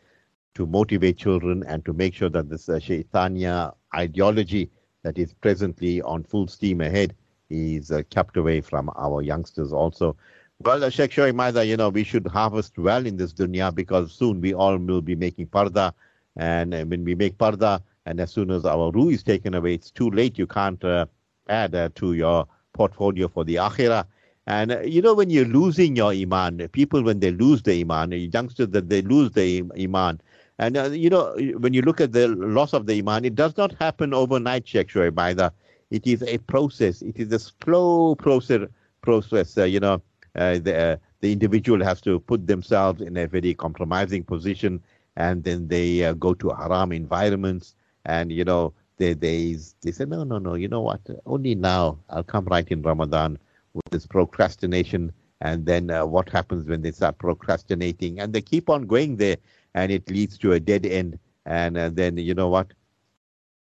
to 0.56 0.66
motivate 0.66 1.18
children 1.18 1.64
and 1.68 1.86
to 1.86 1.94
make 1.94 2.14
sure 2.14 2.30
that 2.30 2.50
this 2.50 2.70
uh, 2.70 2.74
shaitania 2.80 3.74
ideology 3.96 4.70
that 5.04 5.18
is 5.18 5.34
presently 5.34 6.02
on 6.02 6.24
full 6.24 6.48
steam 6.48 6.82
ahead 6.82 7.16
is 7.50 7.92
uh, 7.92 8.02
kept 8.10 8.38
away 8.38 8.62
from 8.62 8.90
our 8.96 9.22
youngsters 9.22 9.72
also. 9.74 10.16
Well, 10.60 10.84
uh, 10.84 10.90
Sheikh 10.90 11.12
Shoaib 11.12 11.36
Maida, 11.36 11.66
you 11.66 11.78
know, 11.78 11.90
we 11.90 12.04
should 12.04 12.28
harvest 12.28 12.78
well 12.78 13.06
in 13.06 13.18
this 13.18 13.34
dunya 13.34 13.74
because 13.74 14.12
soon 14.12 14.42
we 14.42 14.54
all 14.54 14.78
will 14.78 15.02
be 15.02 15.16
making 15.16 15.48
parda 15.48 15.94
And 16.36 16.74
uh, 16.74 16.84
when 16.86 17.04
we 17.04 17.16
make 17.16 17.38
parda, 17.38 17.82
and 18.10 18.20
as 18.20 18.32
soon 18.32 18.50
as 18.50 18.66
our 18.66 18.92
ruh 18.92 19.10
is 19.10 19.22
taken 19.22 19.54
away, 19.54 19.76
it's 19.76 19.92
too 19.92 20.10
late. 20.10 20.40
You 20.40 20.48
can't 20.48 20.84
uh, 20.84 21.06
add 21.48 21.76
uh, 21.76 21.90
to 21.96 22.14
your 22.14 22.48
portfolio 22.74 23.28
for 23.28 23.44
the 23.44 23.56
akhirah. 23.56 24.06
And 24.48 24.72
uh, 24.72 24.80
you 24.82 25.02
know, 25.02 25.14
when 25.14 25.30
you're 25.30 25.46
losing 25.46 25.96
your 25.96 26.12
iman, 26.12 26.68
people 26.70 27.04
when 27.04 27.20
they 27.20 27.32
lose 27.32 27.62
the 27.62 27.82
iman, 27.82 28.12
youngsters 28.12 28.70
that 28.70 28.90
they 28.90 29.04
lose 29.04 29.32
the 29.34 29.64
iman, 29.80 30.20
and 30.58 30.76
uh, 30.76 30.86
you 30.86 31.10
know, 31.10 31.36
when 31.60 31.74
you 31.74 31.84
look 31.84 32.02
at 32.02 32.14
the 32.14 32.28
loss 32.30 32.74
of 32.74 32.88
the 32.88 32.98
iman, 32.98 33.26
it 33.26 33.36
does 33.36 33.56
not 33.58 33.74
happen 33.80 34.14
overnight, 34.14 34.68
Sheikh 34.68 34.90
Shoaib, 34.90 35.20
either. 35.20 35.52
It 35.92 36.08
is 36.08 36.24
a 36.24 36.40
process. 36.40 37.02
It 37.04 37.18
is 37.18 37.32
a 37.32 37.40
slow 37.40 38.16
process. 38.16 38.68
Process. 39.02 39.58
Uh, 39.58 39.64
you 39.64 39.80
know, 39.80 40.02
uh, 40.36 40.60
the 40.60 40.76
uh, 40.78 40.96
the 41.22 41.32
individual 41.32 41.84
has 41.84 42.02
to 42.02 42.20
put 42.20 42.48
themselves 42.48 43.02
in 43.02 43.16
a 43.18 43.28
very 43.28 43.54
compromising 43.54 44.24
position, 44.24 44.82
and 45.16 45.44
then 45.44 45.68
they 45.68 46.04
uh, 46.04 46.14
go 46.14 46.34
to 46.34 46.50
haram 46.50 46.92
environments, 46.92 47.76
and 48.10 48.32
you 48.32 48.46
know, 48.50 48.74
they 48.98 49.14
they 49.14 49.58
they 49.82 49.92
say, 49.92 50.06
no, 50.06 50.24
no, 50.24 50.38
no. 50.40 50.54
You 50.64 50.68
know 50.68 50.82
what? 50.90 51.02
Only 51.26 51.56
now 51.56 51.84
I'll 52.10 52.30
come 52.34 52.46
right 52.46 52.70
in 52.76 52.82
Ramadan 52.82 53.38
with 53.74 53.90
this 53.92 54.08
procrastination. 54.08 55.12
And 55.42 55.66
then 55.66 55.90
uh, 55.90 56.06
what 56.06 56.28
happens 56.38 56.68
when 56.68 56.82
they 56.82 56.92
start 56.92 57.18
procrastinating? 57.18 58.20
And 58.20 58.34
they 58.34 58.42
keep 58.42 58.70
on 58.70 58.88
going 58.88 59.16
there, 59.24 59.38
and 59.74 59.92
it 59.92 60.10
leads 60.10 60.38
to 60.40 60.54
a 60.54 60.60
dead 60.60 60.86
end. 60.86 61.18
And 61.46 61.78
uh, 61.78 61.90
then, 62.00 62.18
you 62.18 62.34
know 62.34 62.50
what? 62.50 62.74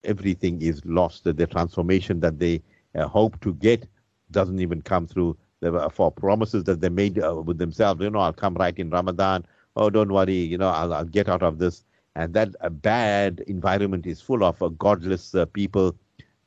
Everything 0.04 0.62
is 0.62 0.80
lost. 0.87 1.24
The 1.24 1.46
transformation 1.46 2.20
that 2.20 2.38
they 2.38 2.62
uh, 2.94 3.06
hope 3.06 3.38
to 3.42 3.52
get 3.54 3.87
doesn't 4.30 4.61
even 4.61 4.80
come 4.82 5.06
through. 5.06 5.37
For 5.90 6.12
promises 6.12 6.64
that 6.64 6.80
they 6.80 6.88
made 6.88 7.18
uh, 7.18 7.42
with 7.48 7.59
themselves, 7.59 8.00
you 8.00 8.11
know, 8.11 8.20
I'll 8.20 8.32
come 8.44 8.54
right 8.54 8.78
in 8.78 8.90
Ramadan. 8.90 9.44
Oh, 9.74 9.90
don't 9.90 10.12
worry, 10.12 10.40
you 10.52 10.59
know, 10.59 10.68
I'll, 10.68 10.92
I'll 10.94 11.04
get 11.18 11.28
out 11.28 11.42
of 11.42 11.59
this. 11.59 11.85
And 12.16 12.35
that 12.35 12.48
uh, 12.61 12.70
bad 12.70 13.44
environment 13.46 14.07
is 14.07 14.20
full 14.20 14.42
of 14.42 14.61
uh, 14.61 14.68
godless 14.68 15.35
people. 15.52 15.94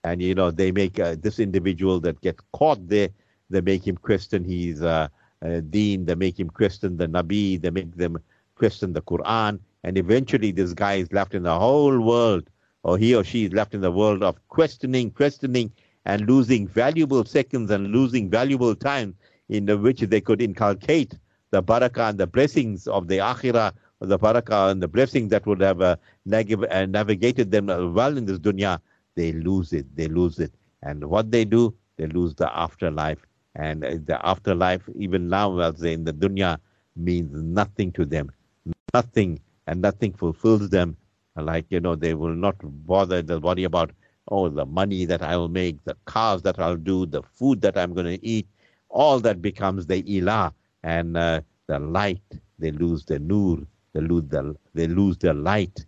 And, 0.04 0.22
you 0.22 0.36
know, 0.36 0.52
they 0.52 0.72
make 0.72 0.96
this 0.96 1.40
individual 1.40 2.00
that 2.02 2.20
get 2.22 2.38
caught 2.52 2.88
there 2.88 3.10
they 3.50 3.62
make 3.62 3.86
him 3.86 3.98
question 3.98 4.46
uh, 4.84 5.08
uh, 5.42 5.62
deen. 5.70 6.06
They 6.06 6.16
make 6.16 6.40
him 6.40 6.50
question 6.50 6.98
the 6.98 7.08
Nabi. 7.08 7.60
They 7.60 7.72
make 7.72 7.96
them 7.96 8.18
question 8.56 8.94
the 8.94 9.02
Quran. 9.02 9.60
And 9.84 9.98
eventually, 9.98 10.52
this 10.52 10.74
guy 10.74 10.96
is 10.96 11.12
left 11.12 11.34
in 11.34 11.44
the 11.44 11.58
whole 11.58 12.00
world, 12.00 12.50
or 12.84 12.98
he 12.98 13.16
or 13.16 13.24
she 13.24 13.46
is 13.46 13.54
left 13.54 13.74
in 13.74 13.82
the 13.82 13.92
world 13.92 14.24
of 14.24 14.36
questioning, 14.50 15.12
questioning, 15.12 15.72
and 16.06 16.28
losing 16.28 16.68
valuable 16.68 17.24
seconds 17.26 17.72
and 17.72 17.88
losing 17.88 18.30
valuable 18.30 18.76
time 18.76 19.16
in 19.48 19.66
which 19.82 20.02
they 20.02 20.22
could 20.22 20.42
inculcate 20.42 21.18
the 21.52 21.64
barakah 21.64 22.10
and 22.10 22.20
the 22.20 22.28
blessings 22.28 22.88
of 22.88 23.08
the 23.08 23.18
akhirah, 23.18 23.74
the 24.00 24.18
barakah 24.18 24.72
and 24.72 24.82
the 24.82 24.88
blessings 24.88 25.30
that 25.30 25.46
would 25.46 25.62
have 25.62 25.82
uh, 25.82 25.96
uh, 26.32 26.86
navigated 26.86 27.52
them 27.52 27.68
well 27.94 28.18
in 28.18 28.26
this 28.26 28.40
dunya. 28.40 28.80
They 29.16 29.32
lose 29.34 29.74
it. 29.74 29.86
They 29.96 30.08
lose 30.08 30.40
it. 30.40 30.54
And 30.84 31.04
what 31.04 31.32
they 31.32 31.46
do, 31.46 31.74
they 31.98 32.08
lose 32.08 32.36
the 32.36 32.50
afterlife 32.58 33.20
and 33.56 33.84
the 33.84 34.20
afterlife, 34.26 34.84
even 34.96 35.28
now, 35.28 35.72
say 35.74 35.94
in 35.94 36.04
the 36.06 36.14
dunya, 36.14 36.58
means 36.96 37.32
nothing 37.34 37.92
to 37.94 38.06
them. 38.06 38.32
Nothing, 38.94 39.40
and 39.68 39.82
nothing 39.82 40.14
fulfills 40.14 40.70
them. 40.70 40.96
Like, 41.36 41.66
you 41.70 41.80
know, 41.80 41.96
they 41.96 42.14
will 42.14 42.36
not 42.36 42.56
bother, 42.62 43.22
they'll 43.22 43.40
worry 43.40 43.64
about, 43.64 43.92
oh, 44.30 44.50
the 44.50 44.66
money 44.66 45.06
that 45.06 45.22
I 45.22 45.36
will 45.38 45.48
make, 45.48 45.84
the 45.86 45.98
cars 46.06 46.42
that 46.44 46.60
I'll 46.60 46.76
do, 46.76 47.06
the 47.06 47.24
food 47.24 47.62
that 47.62 47.78
I'm 47.78 47.94
going 47.94 48.06
to 48.06 48.26
eat. 48.26 48.48
All 48.90 49.20
that 49.22 49.42
becomes 49.42 49.86
the 49.86 50.04
ilah. 50.04 50.54
And 50.84 51.18
uh, 51.18 51.42
the 51.68 51.80
light, 51.80 52.22
they 52.60 52.72
lose 52.72 53.06
the 53.06 53.20
nur, 53.20 53.60
they 53.94 54.02
lose 54.02 54.24
the, 54.30 54.56
they 54.74 54.88
lose 54.88 55.18
the 55.18 55.34
light, 55.34 55.86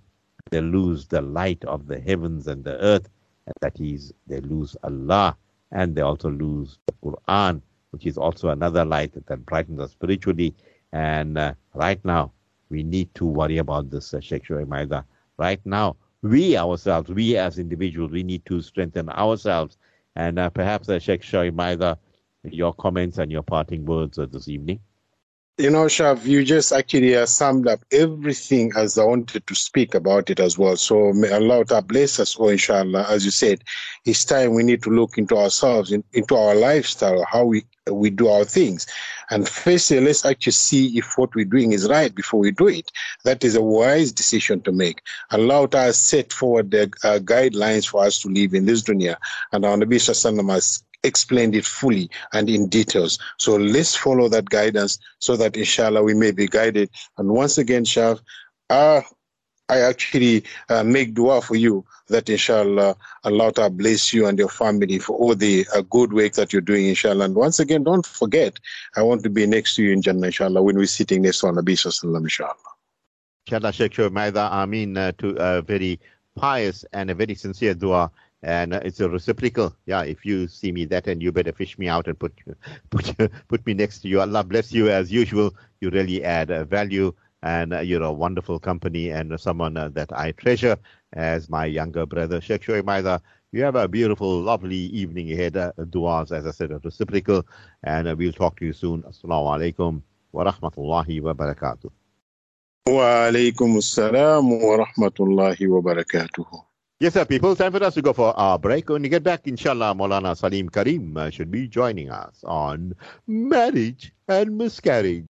they 0.50 0.62
lose 0.62 1.08
the 1.08 1.22
light 1.22 1.64
of 1.66 1.88
the 1.88 2.00
heavens 2.00 2.48
and 2.48 2.64
the 2.64 2.78
earth. 2.80 3.10
And 3.46 3.56
that 3.62 3.80
is, 3.80 4.14
they 4.28 4.40
lose 4.42 4.76
Allah 4.84 5.36
and 5.72 5.96
they 5.96 6.02
also 6.02 6.30
lose 6.30 6.78
the 6.88 6.94
Quran, 7.04 7.62
which 7.92 8.06
is 8.06 8.18
also 8.18 8.50
another 8.50 8.86
light 8.86 9.14
that 9.14 9.46
brightens 9.46 9.80
us 9.80 9.92
spiritually. 9.92 10.54
And 10.94 11.38
uh, 11.38 11.54
right 11.74 12.04
now, 12.04 12.32
we 12.70 12.84
need 12.84 13.14
to 13.16 13.26
worry 13.26 13.58
about 13.58 13.90
this, 13.90 14.14
uh, 14.14 14.18
Shoaib 14.18 15.04
Right 15.38 15.66
now, 15.66 15.96
we 16.22 16.58
ourselves, 16.58 17.10
we 17.10 17.38
as 17.38 17.58
individuals, 17.58 18.12
we 18.12 18.24
need 18.24 18.46
to 18.46 18.62
strengthen 18.62 19.10
ourselves. 19.10 19.78
And 20.16 20.38
uh, 20.40 20.50
perhaps, 20.50 20.90
uh, 20.90 21.00
Sheikh 21.00 21.22
Shoaib 21.22 21.98
your 22.44 22.74
comments 22.74 23.18
and 23.18 23.32
your 23.32 23.44
parting 23.44 23.86
words 23.86 24.18
uh, 24.18 24.26
this 24.26 24.48
evening. 24.48 24.80
You 25.62 25.70
know, 25.70 25.86
Shaf, 25.86 26.26
you 26.26 26.44
just 26.44 26.72
actually 26.72 27.16
uh, 27.16 27.28
summed 27.28 27.68
up 27.68 27.82
everything 27.92 28.72
as 28.76 28.98
I 28.98 29.04
wanted 29.04 29.46
to 29.46 29.54
speak 29.54 29.94
about 29.94 30.32
it 30.32 30.40
as 30.40 30.58
well. 30.58 30.76
So 30.76 31.14
may 31.14 31.32
Allah 31.32 31.84
bless 31.84 32.20
us 32.20 32.36
all, 32.36 32.50
inshallah. 32.50 33.06
As 33.08 33.26
you 33.26 33.30
said, 33.30 33.64
it's 34.04 34.26
time 34.26 34.56
we 34.56 34.64
need 34.64 34.82
to 34.82 34.90
look 34.90 35.20
into 35.20 35.38
ourselves, 35.38 35.92
in, 35.92 36.04
into 36.14 36.36
our 36.36 36.56
lifestyle, 36.56 37.24
how 37.26 37.46
we 37.46 37.64
we 37.92 38.10
do 38.10 38.28
our 38.28 38.44
things. 38.44 38.88
And 39.30 39.48
firstly, 39.48 40.00
let's 40.00 40.26
actually 40.26 40.54
see 40.54 40.98
if 40.98 41.16
what 41.20 41.36
we're 41.36 41.46
doing 41.46 41.74
is 41.74 41.88
right 41.88 42.14
before 42.14 42.40
we 42.40 42.50
do 42.50 42.68
it. 42.68 42.92
That 43.24 43.44
is 43.44 43.56
a 43.56 43.62
wise 43.62 44.12
decision 44.12 44.62
to 44.62 44.72
make. 44.72 45.04
Allah 45.30 45.70
has 45.74 46.00
set 46.00 46.34
forward 46.34 46.72
the 46.72 46.84
uh, 47.04 47.20
guidelines 47.20 47.88
for 47.88 48.04
us 48.04 48.20
to 48.24 48.30
live 48.30 48.56
in 48.56 48.66
this 48.66 48.82
dunya. 48.82 49.16
And 49.52 49.64
our 49.64 49.78
Nabi 49.78 49.98
Sallallahu 49.98 50.54
has 50.54 50.84
explained 51.04 51.56
it 51.56 51.66
fully 51.66 52.10
and 52.34 52.50
in 52.50 52.68
details. 52.68 53.18
So 53.38 53.56
let's 53.56 53.96
follow 53.96 54.30
that 54.30 54.50
guidance 54.50 55.00
so 55.20 55.36
that 55.38 55.58
inshallah 55.58 56.04
we 56.04 56.14
may 56.14 56.32
be 56.32 56.48
guided. 56.48 56.90
And 57.18 57.30
once 57.30 57.58
again, 57.58 57.84
Shaf, 57.86 58.20
uh, 58.70 59.02
I 59.70 59.80
actually 59.80 60.44
uh, 60.70 60.84
make 60.84 61.14
dua 61.14 61.42
for 61.42 61.56
you 61.56 61.86
that 62.08 62.30
inshallah 62.30 62.96
Allah 63.24 63.54
to 63.54 63.70
bless 63.70 64.14
you 64.14 64.28
and 64.28 64.38
your 64.38 64.50
family 64.50 65.00
for 65.00 65.16
all 65.18 65.34
the 65.34 65.66
uh, 65.74 65.82
good 65.82 66.12
work 66.12 66.34
that 66.34 66.52
you're 66.52 66.62
doing 66.62 66.88
inshallah. 66.88 67.26
And 67.26 67.36
once 67.36 67.60
again, 67.60 67.84
don't 67.84 68.06
forget, 68.06 68.60
I 68.98 69.02
want 69.02 69.24
to 69.24 69.30
be 69.30 69.46
next 69.48 69.76
to 69.76 69.84
you 69.84 69.94
in 69.94 70.02
Jannah 70.02 70.28
inshallah 70.28 70.62
when 70.62 70.76
we're 70.76 70.88
sitting 70.88 71.22
next 71.22 71.40
to 71.40 71.48
Nabi 71.48 71.76
sallallahu 71.80 72.24
inshallah. 72.24 72.56
Inshallah, 73.48 73.72
Sheikh 73.72 73.98
Maida 74.12 74.42
Amin 74.52 74.98
uh, 74.98 75.14
to 75.20 75.36
a 75.40 75.62
very 75.62 76.00
pious 76.36 76.84
and 76.92 77.10
a 77.10 77.16
very 77.16 77.36
sincere 77.36 77.74
dua 77.74 78.12
and 78.44 78.74
uh, 78.74 78.82
it's 78.84 79.00
a 79.00 79.10
reciprocal. 79.10 79.76
Yeah, 79.86 80.04
if 80.04 80.26
you 80.26 80.48
see 80.48 80.72
me 80.72 80.86
that, 80.86 81.08
and 81.08 81.22
you 81.22 81.32
better 81.32 81.52
fish 81.52 81.78
me 81.78 81.88
out 81.88 82.08
and 82.08 82.18
put 82.18 82.34
put 82.90 83.16
put 83.48 83.66
me 83.66 83.74
next 83.74 84.00
to 84.02 84.08
you. 84.08 84.22
Allah 84.22 84.44
bless 84.44 84.72
you 84.72 84.90
as 84.90 85.12
usual. 85.12 85.54
You 85.80 85.90
really 85.90 86.24
add 86.24 86.52
uh, 86.52 86.64
value, 86.66 87.14
and 87.44 87.74
uh, 87.74 87.80
you're 87.80 88.04
a 88.04 88.12
wonderful 88.12 88.60
company 88.60 89.10
and 89.10 89.40
someone 89.40 89.74
that 89.74 90.10
I 90.12 90.32
treasure 90.32 90.78
as 91.14 91.50
my 91.50 91.66
younger 91.66 92.06
brother. 92.06 92.42
Sheikh 92.42 92.64
Shoaib 92.64 92.86
Maida, 92.86 93.22
you 93.52 93.64
have 93.64 93.76
a 93.76 93.88
beautiful, 93.88 94.40
lovely 94.42 94.76
evening 94.76 95.32
ahead. 95.32 95.54
Duas, 95.90 96.32
as 96.32 96.46
I 96.46 96.52
said, 96.52 96.72
a 96.72 96.80
reciprocal, 96.80 97.46
and 97.84 98.18
we'll 98.18 98.34
talk 98.34 98.60
to 98.60 98.66
you 98.66 98.74
soon. 98.74 99.04
Assalamu 99.04 99.58
alaikum 99.58 100.02
wa 100.32 100.46
rahmatullahi 100.46 101.22
wa 101.22 101.34
barakatuh. 101.34 101.92
Assalam 103.78 104.62
wa 104.62 104.86
rahmatullahi 104.86 105.68
wa 105.70 105.82
barakatuh. 105.82 106.71
Yes, 107.02 107.16
sir, 107.16 107.26
people. 107.26 107.56
Time 107.56 107.72
for 107.72 107.84
us 107.84 107.96
to 107.96 108.02
go 108.04 108.14
for 108.14 108.32
our 108.40 108.60
break. 108.60 108.88
When 108.88 109.02
we 109.02 109.10
get 109.10 109.24
back, 109.24 109.48
inshallah, 109.48 109.96
Maulana 109.96 110.38
Salim 110.38 110.70
Karim 110.70 111.18
uh, 111.18 111.32
should 111.32 111.50
be 111.50 111.68
joining 111.68 112.12
us 112.12 112.44
on 112.44 112.94
marriage 113.26 114.14
and 114.28 114.56
miscarriage. 114.56 115.20